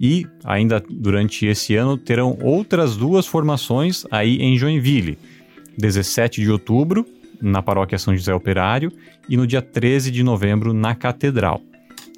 [0.00, 5.18] E ainda durante esse ano terão outras duas formações aí em Joinville.
[5.76, 7.06] 17 de outubro
[7.40, 8.92] na paróquia São José Operário
[9.28, 11.60] e no dia 13 de novembro na Catedral.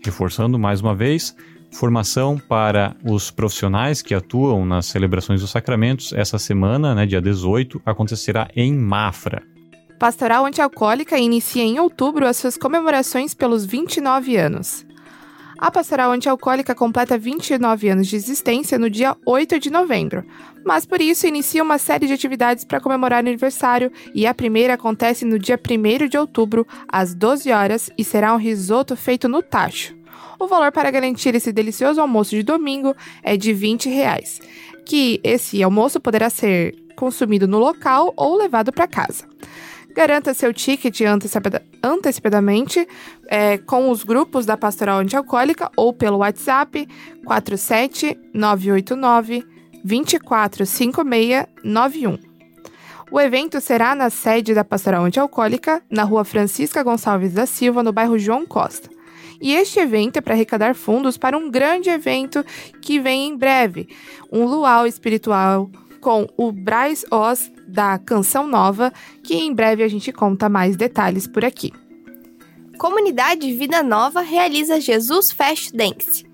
[0.04, 1.34] Reforçando mais uma vez,
[1.70, 7.80] formação para os profissionais que atuam nas celebrações dos sacramentos essa semana, né, dia 18,
[7.84, 9.42] acontecerá em Mafra.
[9.98, 14.86] Pastoral Antialcoólica inicia em outubro as suas comemorações pelos 29 anos.
[15.60, 20.24] A Pastoral Antialcoólica completa 29 anos de existência no dia 8 de novembro,
[20.64, 24.72] mas por isso inicia uma série de atividades para comemorar o aniversário e a primeira
[24.72, 29.42] acontece no dia 1 de outubro, às 12 horas, e será um risoto feito no
[29.42, 29.94] tacho.
[30.38, 34.40] O valor para garantir esse delicioso almoço de domingo é de 20 reais,
[34.86, 39.29] que esse almoço poderá ser consumido no local ou levado para casa.
[39.94, 41.00] Garanta seu ticket
[41.82, 42.86] antecipadamente
[43.26, 46.86] é, com os grupos da Pastoral Antialcoólica ou pelo WhatsApp
[47.24, 49.44] 47989
[49.84, 52.18] 245691.
[53.10, 57.92] O evento será na sede da Pastoral Antialcoólica, na rua Francisca Gonçalves da Silva, no
[57.92, 58.88] bairro João Costa.
[59.40, 62.44] E este evento é para arrecadar fundos para um grande evento
[62.80, 63.88] que vem em breve,
[64.30, 65.68] um luau espiritual
[66.00, 71.26] com o Braz Oz da Canção Nova, que em breve a gente conta mais detalhes
[71.26, 71.72] por aqui.
[72.78, 76.29] Comunidade Vida Nova realiza Jesus Fest Dance.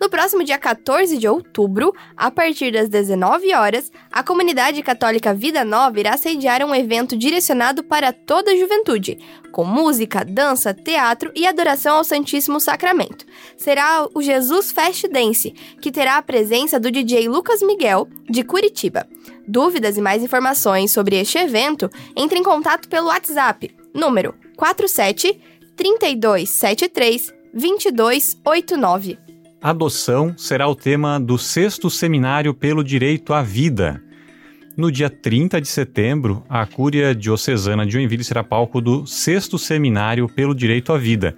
[0.00, 5.62] No próximo dia 14 de outubro, a partir das 19 horas, a comunidade católica Vida
[5.62, 9.18] Nova irá sediar um evento direcionado para toda a juventude,
[9.52, 13.26] com música, dança, teatro e adoração ao Santíssimo Sacramento.
[13.58, 15.50] Será o Jesus Fest Dance,
[15.82, 19.06] que terá a presença do DJ Lucas Miguel, de Curitiba.
[19.46, 25.38] Dúvidas e mais informações sobre este evento, entre em contato pelo WhatsApp, número 47
[25.76, 29.29] 3273 2289.
[29.62, 34.02] Adoção será o tema do sexto seminário pelo direito à vida.
[34.74, 40.26] No dia 30 de setembro, a Cúria Diocesana de Joinville será palco do sexto seminário
[40.30, 41.36] pelo direito à vida,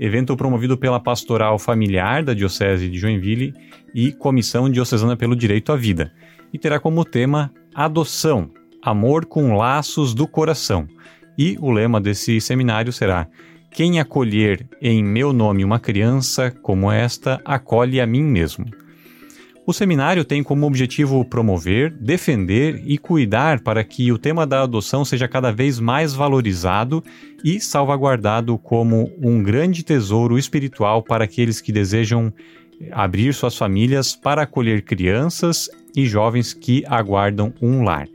[0.00, 3.54] evento promovido pela Pastoral Familiar da Diocese de Joinville
[3.94, 6.12] e Comissão Diocesana pelo Direito à Vida,
[6.52, 8.50] e terá como tema Adoção,
[8.82, 10.88] Amor com Laços do Coração.
[11.38, 13.28] E o lema desse seminário será
[13.70, 18.66] quem acolher em meu nome uma criança como esta, acolhe a mim mesmo.
[19.66, 25.04] O seminário tem como objetivo promover, defender e cuidar para que o tema da adoção
[25.04, 27.04] seja cada vez mais valorizado
[27.44, 32.32] e salvaguardado como um grande tesouro espiritual para aqueles que desejam
[32.90, 38.08] abrir suas famílias para acolher crianças e jovens que aguardam um lar.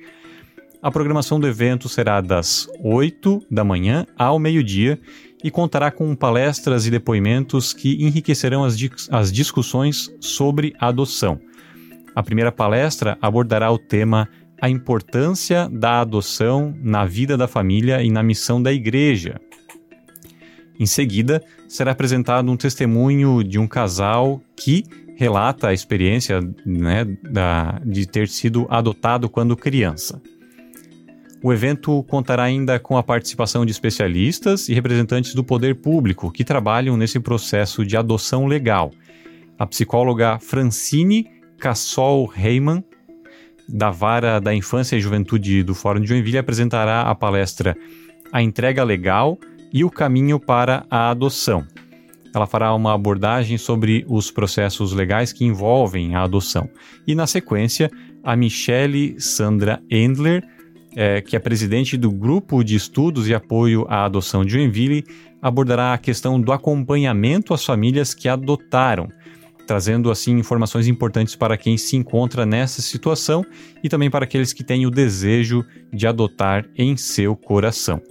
[0.82, 5.00] A programação do evento será das 8 da manhã ao meio-dia
[5.46, 8.76] e contará com palestras e depoimentos que enriquecerão as,
[9.12, 11.40] as discussões sobre adoção.
[12.16, 14.28] A primeira palestra abordará o tema
[14.60, 19.40] A importância da adoção na vida da família e na missão da igreja.
[20.80, 24.84] Em seguida, será apresentado um testemunho de um casal que
[25.16, 30.20] relata a experiência né, da, de ter sido adotado quando criança.
[31.46, 36.44] O evento contará ainda com a participação de especialistas e representantes do poder público que
[36.44, 38.90] trabalham nesse processo de adoção legal.
[39.56, 41.28] A psicóloga Francine
[41.60, 42.84] Cassol Heyman,
[43.70, 47.78] da Vara da Infância e Juventude do Fórum de Joinville, apresentará a palestra
[48.34, 49.38] A Entrega Legal
[49.72, 51.64] e o Caminho para a Adoção.
[52.34, 56.68] Ela fará uma abordagem sobre os processos legais que envolvem a adoção.
[57.06, 57.92] E, na sequência,
[58.24, 60.55] a Michele Sandra Endler
[60.96, 65.04] é, que é presidente do Grupo de Estudos e Apoio à Adoção de Joinville,
[65.42, 69.10] abordará a questão do acompanhamento às famílias que adotaram,
[69.68, 73.46] trazendo assim informações importantes para quem se encontra nessa situação
[73.84, 78.02] e também para aqueles que têm o desejo de adotar em seu coração.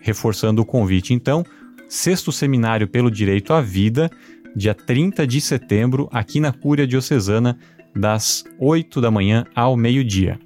[0.00, 1.44] Reforçando o convite, então,
[1.88, 4.10] sexto seminário pelo direito à vida,
[4.54, 7.58] dia 30 de setembro, aqui na Cúria Diocesana,
[7.96, 10.38] das 8 da manhã ao meio-dia.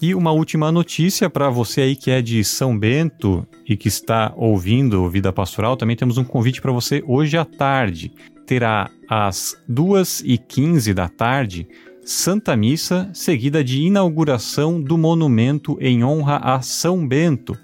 [0.00, 4.32] E uma última notícia para você aí que é de São Bento e que está
[4.36, 8.12] ouvindo Vida Pastoral, também temos um convite para você hoje à tarde.
[8.46, 11.66] Terá às 2h15 da tarde
[12.04, 17.58] Santa Missa, seguida de inauguração do monumento em honra a São Bento.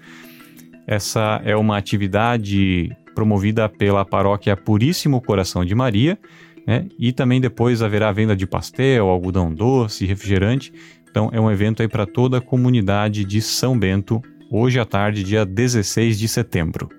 [0.85, 6.19] Essa é uma atividade promovida pela paróquia Puríssimo Coração de Maria,
[6.67, 6.85] né?
[6.99, 10.73] e também depois haverá venda de pastel, algodão doce, refrigerante
[11.15, 14.21] então é um evento aí para toda a comunidade de São Bento,
[14.51, 16.89] hoje à tarde, dia 16 de setembro.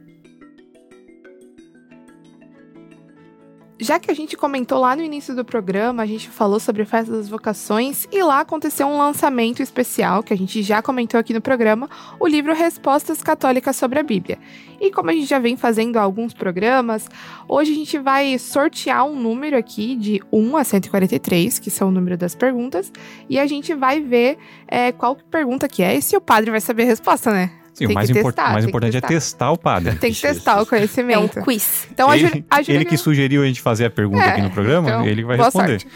[3.78, 7.12] Já que a gente comentou lá no início do programa, a gente falou sobre festa
[7.12, 11.42] das vocações e lá aconteceu um lançamento especial que a gente já comentou aqui no
[11.42, 11.86] programa,
[12.18, 14.38] o livro Respostas Católicas sobre a Bíblia.
[14.80, 17.06] E como a gente já vem fazendo alguns programas,
[17.46, 21.92] hoje a gente vai sortear um número aqui de 1 a 143, que são o
[21.92, 22.90] número das perguntas,
[23.28, 26.62] e a gente vai ver é, qual pergunta que é e se o padre vai
[26.62, 27.65] saber a resposta, né?
[27.76, 29.50] Sim, o mais, que import- testar, mais tem que importante é testar.
[29.52, 29.94] o padre.
[29.96, 30.74] Tem que testar o isso.
[30.74, 31.40] É um conhecimento.
[31.42, 31.86] quiz.
[31.92, 34.28] Então, a ele, Júlia, a Júlia ele que sugeriu a gente fazer a pergunta É,
[34.30, 35.80] aqui no programa, então, ele vai responder.
[35.80, 35.88] sorte.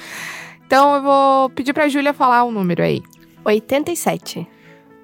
[0.66, 3.02] Então, eu vou pedir pra Júlia falar um número aí.
[3.44, 4.46] 87.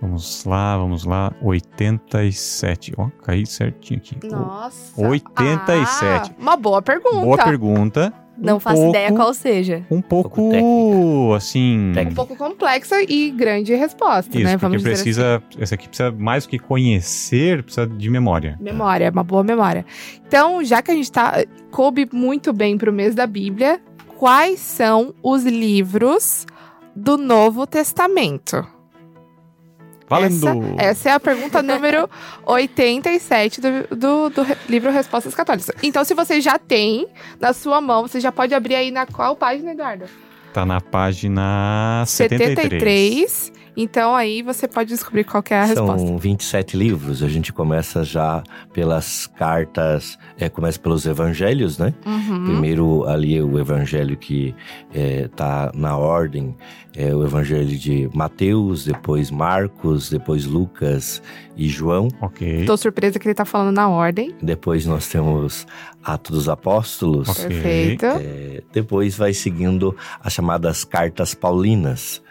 [0.01, 1.33] Vamos lá, vamos lá.
[1.43, 2.93] 87.
[2.97, 4.19] Ó, caí certinho aqui.
[4.29, 4.93] Nossa.
[5.01, 6.31] 87.
[6.31, 7.21] Ah, uma boa pergunta.
[7.21, 8.13] Boa pergunta.
[8.39, 9.83] Não Um faço pouco- ideia qual seja.
[9.91, 11.37] Um pouco, pouco técnica.
[11.37, 11.79] assim.
[11.79, 12.17] Um Técnica.
[12.17, 14.53] pouco complexa e grande resposta, Isso, né?
[14.53, 15.43] porque Vamos dizer precisa.
[15.59, 18.55] Essa aqui precisa mais do que conhecer, precisa de memória.
[18.55, 18.65] assim.
[18.65, 19.85] Memória, uma boa memória.
[20.27, 21.45] Então, já que a gente tá.
[21.71, 23.81] coube muito bem pro mês da Bíblia,
[24.17, 26.47] quais são os livros
[26.95, 28.67] do Novo Testamento?
[30.09, 30.47] Valendo!
[30.77, 32.09] Essa, essa é a pergunta número
[32.47, 35.71] 87 do, do, do livro Respostas Católicas.
[35.83, 37.09] Então, se você já tem
[37.41, 40.05] na sua mão, você já pode abrir aí na qual página, Eduardo?
[40.53, 42.71] Tá na página 73.
[42.71, 43.56] 73.
[43.77, 46.07] Então, aí você pode descobrir qual que é a resposta.
[46.07, 47.23] São 27 livros.
[47.23, 51.93] A gente começa já pelas cartas, é, começa pelos evangelhos, né?
[52.07, 52.45] Uhum.
[52.45, 54.55] Primeiro ali o evangelho que
[54.93, 56.57] está na ordem,
[56.97, 61.23] é o evangelho de Mateus, depois Marcos, depois Lucas
[61.55, 62.09] e João.
[62.23, 62.65] Ok.
[62.65, 64.35] Tô surpresa que ele tá falando na ordem.
[64.41, 65.67] Depois nós temos
[66.03, 67.29] Atos dos Apóstolos.
[67.29, 67.49] Ok.
[67.49, 68.07] Perfeito.
[68.07, 72.23] É, depois vai seguindo as chamadas cartas paulinas.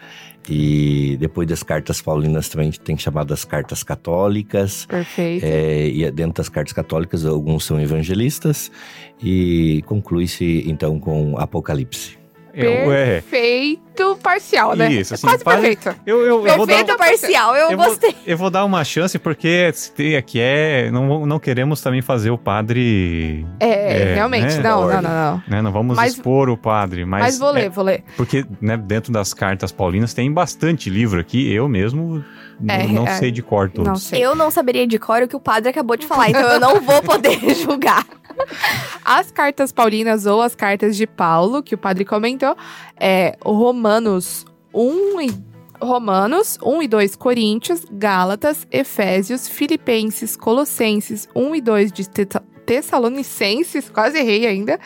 [0.48, 4.86] E depois das cartas paulinas também tem chamadas cartas católicas.
[4.86, 5.44] Perfeito.
[5.44, 8.70] É, e dentro das cartas católicas, alguns são evangelistas.
[9.22, 12.25] E conclui-se então com Apocalipse.
[12.56, 14.90] Eu, é, Perfeito parcial, né?
[14.92, 16.00] Isso, É assim, quase padre- perfeito.
[16.06, 18.14] eu, eu, eu vou dar, Perfeito parcial, eu, eu vou- gostei.
[18.26, 20.90] eu vou dar uma chance, porque se tem aqui é.
[20.90, 23.46] Não, não queremos também fazer o padre.
[23.60, 24.56] É, É, realmente.
[24.56, 24.62] né?
[24.62, 25.42] Não, não, não, não.
[25.48, 27.22] Né, não vamos Mas- expor o padre, mas.
[27.22, 28.04] Mas, vou é, ler, vou ler.
[28.16, 31.52] porque né, dentro das cartas paulinas tem bastante livro aqui.
[31.52, 32.24] Eu mesmo
[32.68, 33.86] É, não é, sei de cor todos.
[33.88, 34.24] Não sei.
[34.24, 36.80] Eu não saberia de cor o que o padre acabou de falar, então eu não
[36.80, 38.04] vou poder julgar.
[39.04, 42.56] As cartas paulinas ou as cartas de Paulo, que o padre comentou,
[42.98, 45.44] é Romanos 1 e
[45.80, 52.08] Romanos 1 e 2 Coríntios, Gálatas, Efésios, Filipenses, Colossenses 1 e 2 de
[52.66, 54.78] Tessalonicenses, quase errei ainda,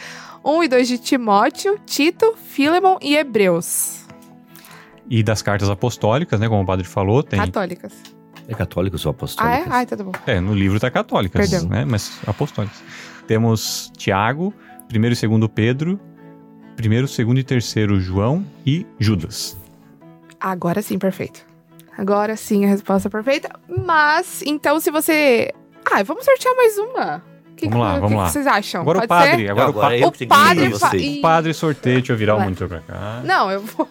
[0.45, 4.05] 1 e 2 de Timóteo, Tito, Filemon e Hebreus.
[5.09, 6.49] E das cartas apostólicas, né?
[6.49, 7.39] Como o padre falou, tem.
[7.39, 7.93] Católicas.
[8.49, 9.17] É católicos ou Ah, é?
[9.17, 9.73] apostólicos?
[9.73, 10.13] Ai, tá bom.
[10.27, 11.69] É, no livro tá católicas, Perdão.
[11.69, 11.85] né?
[11.85, 12.83] Mas apostólicas.
[13.31, 14.53] Temos Tiago,
[14.89, 16.01] primeiro e segundo Pedro,
[16.75, 19.57] primeiro, segundo e terceiro João e Judas.
[20.41, 21.47] Agora sim, perfeito.
[21.97, 23.49] Agora sim a resposta é perfeita.
[23.87, 25.53] Mas, então, se você.
[25.89, 27.23] Ah, vamos sortear mais uma.
[27.57, 28.29] Que Vamos lá, que, vamos que lá.
[28.31, 28.81] vocês acham?
[28.81, 29.51] Agora o Pode padre, ser?
[29.53, 31.03] agora, o, pa- eu O que tenho que padre fa- vocês.
[31.03, 33.21] e- padre sorteio, deixa eu virar o monitor pra cá.
[33.25, 33.89] Não, eu vou.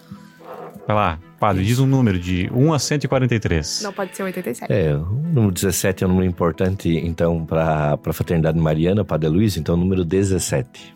[0.86, 3.80] Vai lá, padre, diz um número de 1 a 143.
[3.82, 4.70] Não pode ser 87.
[4.72, 9.56] É, o número 17 é um número importante, então, para a Fraternidade Mariana, Padre Luiz,
[9.56, 10.94] então, o número 17.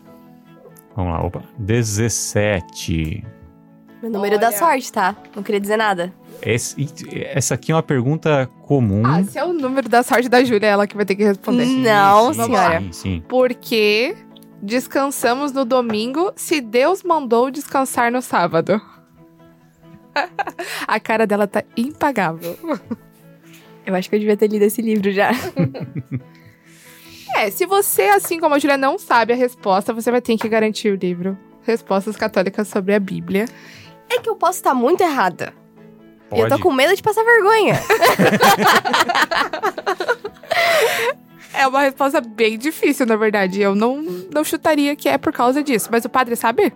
[0.95, 1.41] Vamos lá, opa.
[1.57, 3.23] 17.
[4.01, 4.57] Meu número da Olha.
[4.57, 5.15] sorte, tá?
[5.35, 6.13] Não queria dizer nada.
[6.41, 6.75] Esse-
[7.33, 9.01] essa aqui é uma pergunta comum.
[9.05, 11.23] Ah, se é o número da sorte da Júlia, é ela que vai ter que
[11.23, 11.65] responder.
[11.65, 12.81] Não, sim, senhora.
[12.81, 13.23] Sim, sim.
[13.27, 14.15] Porque
[14.61, 18.79] descansamos no domingo se Deus mandou descansar no sábado.
[20.87, 22.57] A cara dela tá impagável.
[23.85, 25.31] Eu acho que eu devia ter lido esse livro já.
[27.35, 30.47] É, se você, assim como a Júlia, não sabe a resposta, você vai ter que
[30.47, 33.43] garantir o livro Respostas Católicas sobre a Bíblia.
[34.09, 35.53] É que eu posso estar muito errada.
[36.31, 36.61] E eu tô Pode.
[36.61, 37.73] com medo de passar vergonha.
[41.57, 43.61] É uma resposta bem difícil, na verdade.
[43.61, 44.01] Eu não,
[44.33, 45.87] não chutaria que é por causa disso.
[45.89, 46.73] Mas o padre sabe?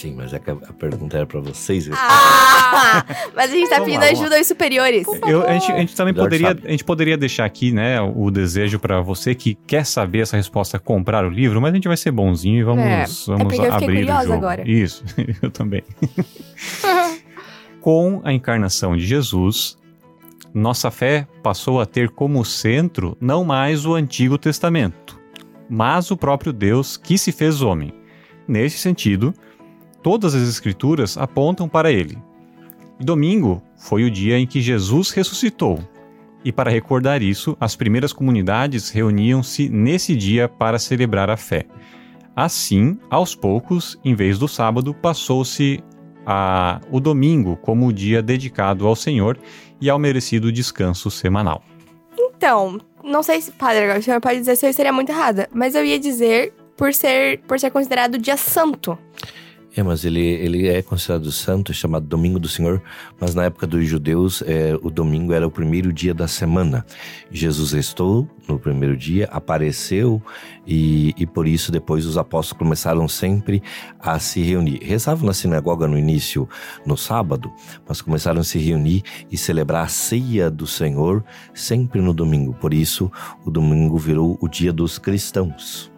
[0.00, 1.90] Sim, mas é que a, a pergunta era para vocês.
[1.92, 3.04] Ah!
[3.36, 5.06] Mas a gente tá Vamos pedindo lá, ajuda aos superiores.
[5.26, 6.62] Eu- a, gente, a gente também poderia, sabe.
[6.64, 10.78] a gente poderia deixar aqui, né, o desejo pra você que quer saber essa resposta
[10.78, 13.62] comprar o livro, mas a gente vai ser bonzinho e vamos, É, vamos porque eu
[13.64, 14.34] fiquei abrir o curiosa jogo.
[14.36, 14.70] agora.
[14.70, 15.04] Isso,
[15.42, 15.82] eu também.
[17.80, 19.76] Com a encarnação de Jesus,
[20.52, 25.18] nossa fé passou a ter como centro não mais o Antigo Testamento,
[25.68, 27.92] mas o próprio Deus que se fez homem.
[28.46, 29.32] Nesse sentido,
[30.02, 32.18] todas as Escrituras apontam para ele.
[32.98, 35.78] Domingo foi o dia em que Jesus ressuscitou.
[36.44, 41.66] E para recordar isso, as primeiras comunidades reuniam-se nesse dia para celebrar a fé.
[42.34, 45.82] Assim, aos poucos, em vez do sábado, passou-se
[46.24, 49.38] a- o domingo como o dia dedicado ao Senhor
[49.80, 51.62] e ao merecido descanso semanal.
[52.18, 55.74] Então, não sei se, padre, o senhor pode dizer se eu estaria muito errada, mas
[55.74, 58.98] eu ia dizer por ser, por ser considerado dia santo.
[59.76, 62.82] É, mas ele, ele é considerado santo, é chamado Domingo do Senhor,
[63.20, 66.84] mas na época dos judeus, é, o domingo era o primeiro dia da semana.
[67.30, 70.20] Jesus restou no primeiro dia, apareceu
[70.66, 73.62] e, e por isso depois os apóstolos começaram sempre
[74.00, 74.80] a se reunir.
[74.82, 76.48] Rezavam na sinagoga no início,
[76.84, 77.52] no sábado,
[77.88, 82.52] mas começaram a se reunir e celebrar a ceia do Senhor sempre no domingo.
[82.54, 83.10] Por isso,
[83.44, 85.89] o domingo virou o dia dos cristãos.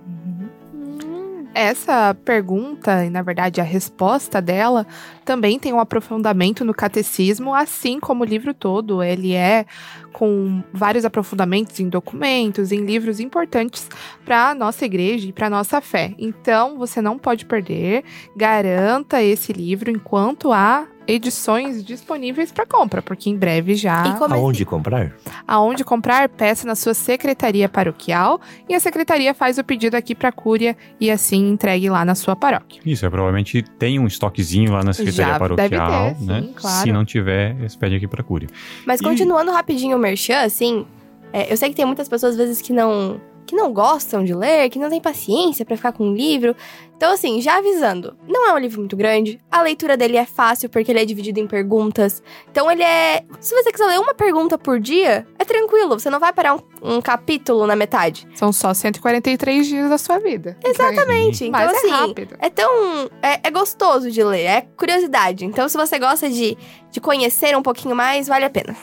[1.55, 4.87] Essa pergunta, e na verdade a resposta dela,
[5.25, 9.03] também tem um aprofundamento no catecismo, assim como o livro todo.
[9.03, 9.67] Ele é
[10.13, 13.89] com vários aprofundamentos em documentos, em livros importantes
[14.25, 16.15] para a nossa igreja e para a nossa fé.
[16.19, 18.05] Então, você não pode perder.
[18.37, 24.07] Garanta esse livro enquanto há edições disponíveis para compra, porque em breve já.
[24.07, 25.13] E como é Aonde comprar?
[25.47, 30.29] Aonde comprar, peça na sua secretaria paroquial e a secretaria faz o pedido aqui para
[30.29, 32.81] a Cúria e assim entregue lá na sua paróquia.
[32.85, 36.49] Isso, é, provavelmente tem um estoquezinho lá na Secretaria Já Paroquial, deve ter, sim, né?
[36.55, 36.83] claro.
[36.83, 38.49] Se não tiver, eles pedem aqui pra Cúria.
[38.87, 40.87] Mas E- continuando rapidinho o merchan, assim,
[41.33, 44.35] é, eu sei que tem muitas pessoas às vezes que não que não gostam de
[44.35, 46.55] ler, que não tem paciência pra ficar com um livro.
[46.97, 49.41] Então, assim, já avisando, não é um livro muito grande.
[49.51, 52.23] A leitura dele é fácil porque ele é dividido em perguntas.
[52.51, 53.25] Então, ele é.
[53.41, 55.99] Se você quiser ler uma pergunta por dia, é tranquilo.
[55.99, 58.29] Você não vai parar um, um capítulo na metade.
[58.37, 60.57] São só 143 dias da sua vida.
[60.65, 61.45] Exatamente.
[61.45, 62.37] Então, Mas assim, é rápido.
[62.39, 63.11] É tão.
[63.21, 65.45] É, é gostoso de ler, é curiosidade.
[65.45, 66.57] Então, se você gosta de,
[66.91, 68.77] de conhecer um pouquinho mais, vale a pena.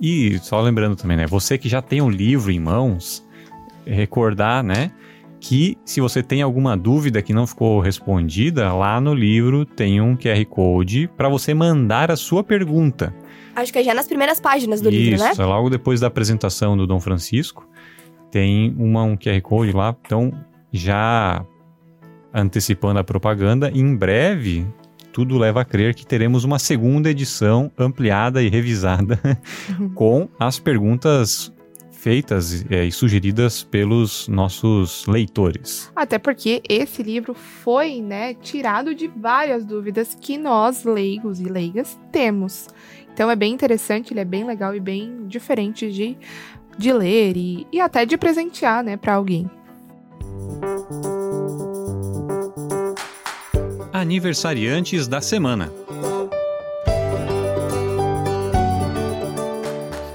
[0.00, 1.26] E só lembrando também, né?
[1.26, 3.23] Você que já tem o livro em mãos,
[3.86, 4.90] recordar, né?
[5.40, 10.16] Que se você tem alguma dúvida que não ficou respondida, lá no livro tem um
[10.16, 13.14] QR Code para você mandar a sua pergunta.
[13.54, 15.32] Acho que é já nas primeiras páginas do Isso, livro, né?
[15.36, 17.68] é logo depois da apresentação do Dom Francisco,
[18.30, 19.94] tem uma, um QR Code lá.
[20.04, 20.32] Então,
[20.72, 21.44] já
[22.32, 24.66] antecipando a propaganda, em breve,
[25.12, 29.20] tudo leva a crer que teremos uma segunda edição ampliada e revisada
[29.94, 31.53] com as perguntas
[32.04, 35.90] feitas é, e sugeridas pelos nossos leitores.
[35.96, 41.98] Até porque esse livro foi, né, tirado de várias dúvidas que nós, leigos e leigas,
[42.12, 42.68] temos.
[43.10, 46.14] Então é bem interessante, ele é bem legal e bem diferente de,
[46.76, 49.50] de ler e, e até de presentear, né, para alguém.
[53.94, 55.83] Aniversariantes da semana.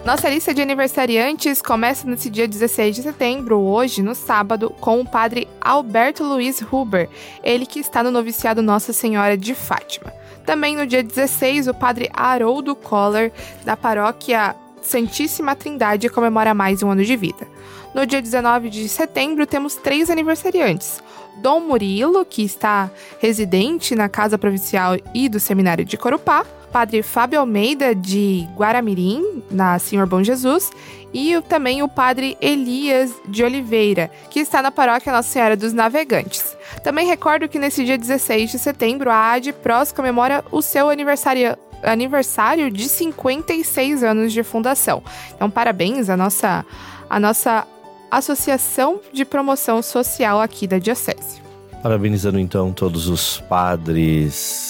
[0.10, 5.08] Nossa lista de aniversariantes começa nesse dia 16 de setembro, hoje, no sábado, com o
[5.08, 7.08] padre Alberto Luiz Huber,
[7.44, 10.12] ele que está no noviciado Nossa Senhora de Fátima.
[10.48, 13.32] Também no dia 16, o padre Haroldo Koller,
[13.64, 17.48] da paróquia Santíssima Trindade, comemora mais um ano de vida.
[17.94, 21.04] No dia 19 de setembro, temos três aniversariantes.
[21.38, 22.90] Dom Murilo, que está
[23.20, 29.80] residente na Casa Provincial e do Seminário de Corupá, Padre Fábio Almeida, de Guaramirim, na
[29.80, 30.72] Senhor Bom Jesus,
[31.14, 36.56] e também o Padre Elias de Oliveira, que está na Paróquia Nossa Senhora dos Navegantes.
[36.84, 41.58] Também recordo que nesse dia 16 de setembro, a AD Pros comemora o seu aniversário,
[41.84, 45.04] aniversário de 56 anos de fundação.
[45.36, 46.66] Então, parabéns à nossa,
[47.10, 47.68] à nossa
[48.12, 51.42] Associação de Promoção Social aqui da Diocese.
[51.82, 54.69] Parabenizando então todos os padres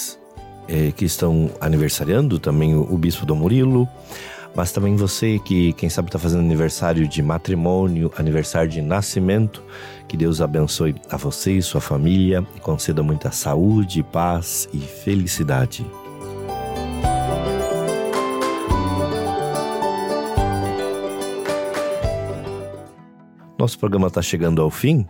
[0.70, 3.88] eh, que estão aniversariando, também o, o Bispo Dom Murilo,
[4.54, 9.64] mas também você que, quem sabe, está fazendo aniversário de matrimônio, aniversário de nascimento.
[10.06, 15.84] Que Deus abençoe a você e sua família e conceda muita saúde, paz e felicidade.
[23.58, 25.04] Nosso programa está chegando ao fim,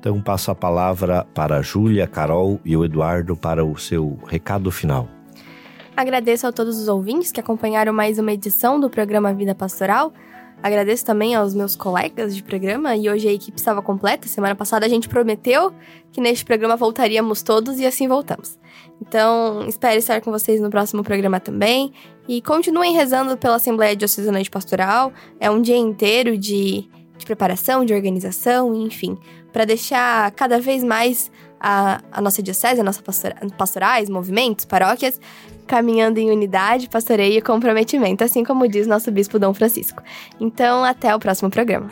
[0.00, 4.70] então passo a palavra para a Júlia, Carol e o Eduardo para o seu recado
[4.70, 5.06] final.
[5.94, 10.10] Agradeço a todos os ouvintes que acompanharam mais uma edição do programa Vida Pastoral.
[10.62, 14.26] Agradeço também aos meus colegas de programa e hoje a equipe estava completa.
[14.26, 15.70] Semana passada a gente prometeu
[16.10, 18.58] que neste programa voltaríamos todos e assim voltamos.
[19.02, 21.92] Então, espero estar com vocês no próximo programa também.
[22.26, 25.12] E continuem rezando pela Assembleia Diocesana de Pastoral.
[25.38, 26.88] É um dia inteiro de,
[27.18, 29.18] de preparação, de organização, enfim,
[29.52, 31.30] para deixar cada vez mais
[31.60, 35.20] a, a nossa diocese, a nossa pastora, pastorais, movimentos, paróquias,
[35.66, 40.02] caminhando em unidade, pastoreio e comprometimento, assim como diz nosso bispo Dom Francisco.
[40.40, 41.90] Então, até o próximo programa.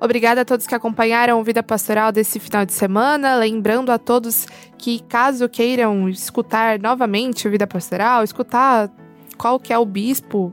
[0.00, 3.34] Obrigada a todos que acompanharam o Vida Pastoral desse final de semana.
[3.34, 4.46] Lembrando a todos
[4.78, 8.88] que, caso queiram escutar novamente o Vida Pastoral, escutar
[9.36, 10.52] qual que é o bispo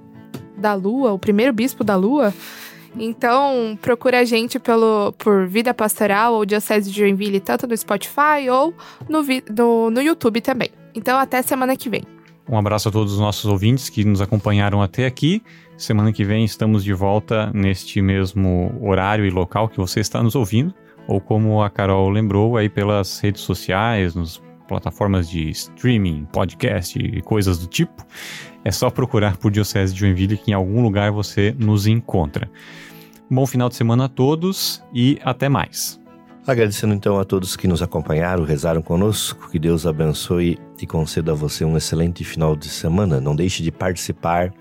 [0.58, 2.34] da Lua, o primeiro bispo da Lua,
[2.98, 8.50] Então, procura a gente pelo, por Vida Pastoral ou Diocese de Joinville, tanto no Spotify
[8.50, 8.74] ou
[9.10, 9.22] no,
[9.56, 10.70] no, no YouTube também.
[10.94, 12.04] Então, até semana que vem.
[12.48, 15.42] Um abraço a todos os nossos ouvintes que nos acompanharam até aqui.
[15.78, 20.36] Semana que vem estamos de volta neste mesmo horário e local que você está nos
[20.36, 20.74] ouvindo,
[21.08, 27.22] ou como a Carol lembrou, aí pelas redes sociais, nos plataformas de streaming, podcast e
[27.22, 28.06] coisas do tipo.
[28.64, 32.50] É só procurar por Diocese de Joinville que em algum lugar você nos encontra.
[33.30, 36.00] Bom final de semana a todos e até mais.
[36.46, 41.36] Agradecendo então a todos que nos acompanharam, rezaram conosco, que Deus abençoe e conceda a
[41.36, 43.20] você um excelente final de semana.
[43.20, 44.54] Não deixe de participar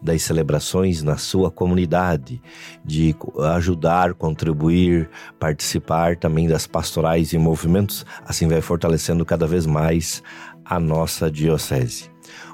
[0.00, 2.40] das celebrações na sua comunidade,
[2.84, 3.16] de
[3.56, 5.10] ajudar, contribuir,
[5.40, 10.22] participar também das pastorais e movimentos, assim vai fortalecendo cada vez mais
[10.64, 12.10] a nossa diocese.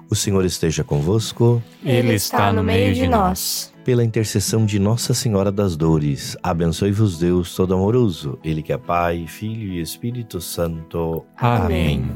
[0.09, 1.63] O Senhor esteja convosco.
[1.85, 3.73] Ele está no meio de nós.
[3.91, 9.73] Pela intercessão de Nossa Senhora das Dores, abençoe-vos Deus Todo-Amoroso, Ele que é Pai, Filho
[9.73, 11.27] e Espírito Santo.
[11.37, 12.09] Amém.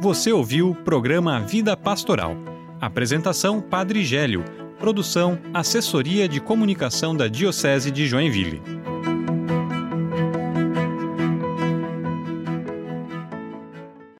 [0.00, 2.36] Você ouviu o programa Vida Pastoral.
[2.80, 4.42] Apresentação Padre Gélio.
[4.76, 8.60] Produção Assessoria de Comunicação da Diocese de Joinville.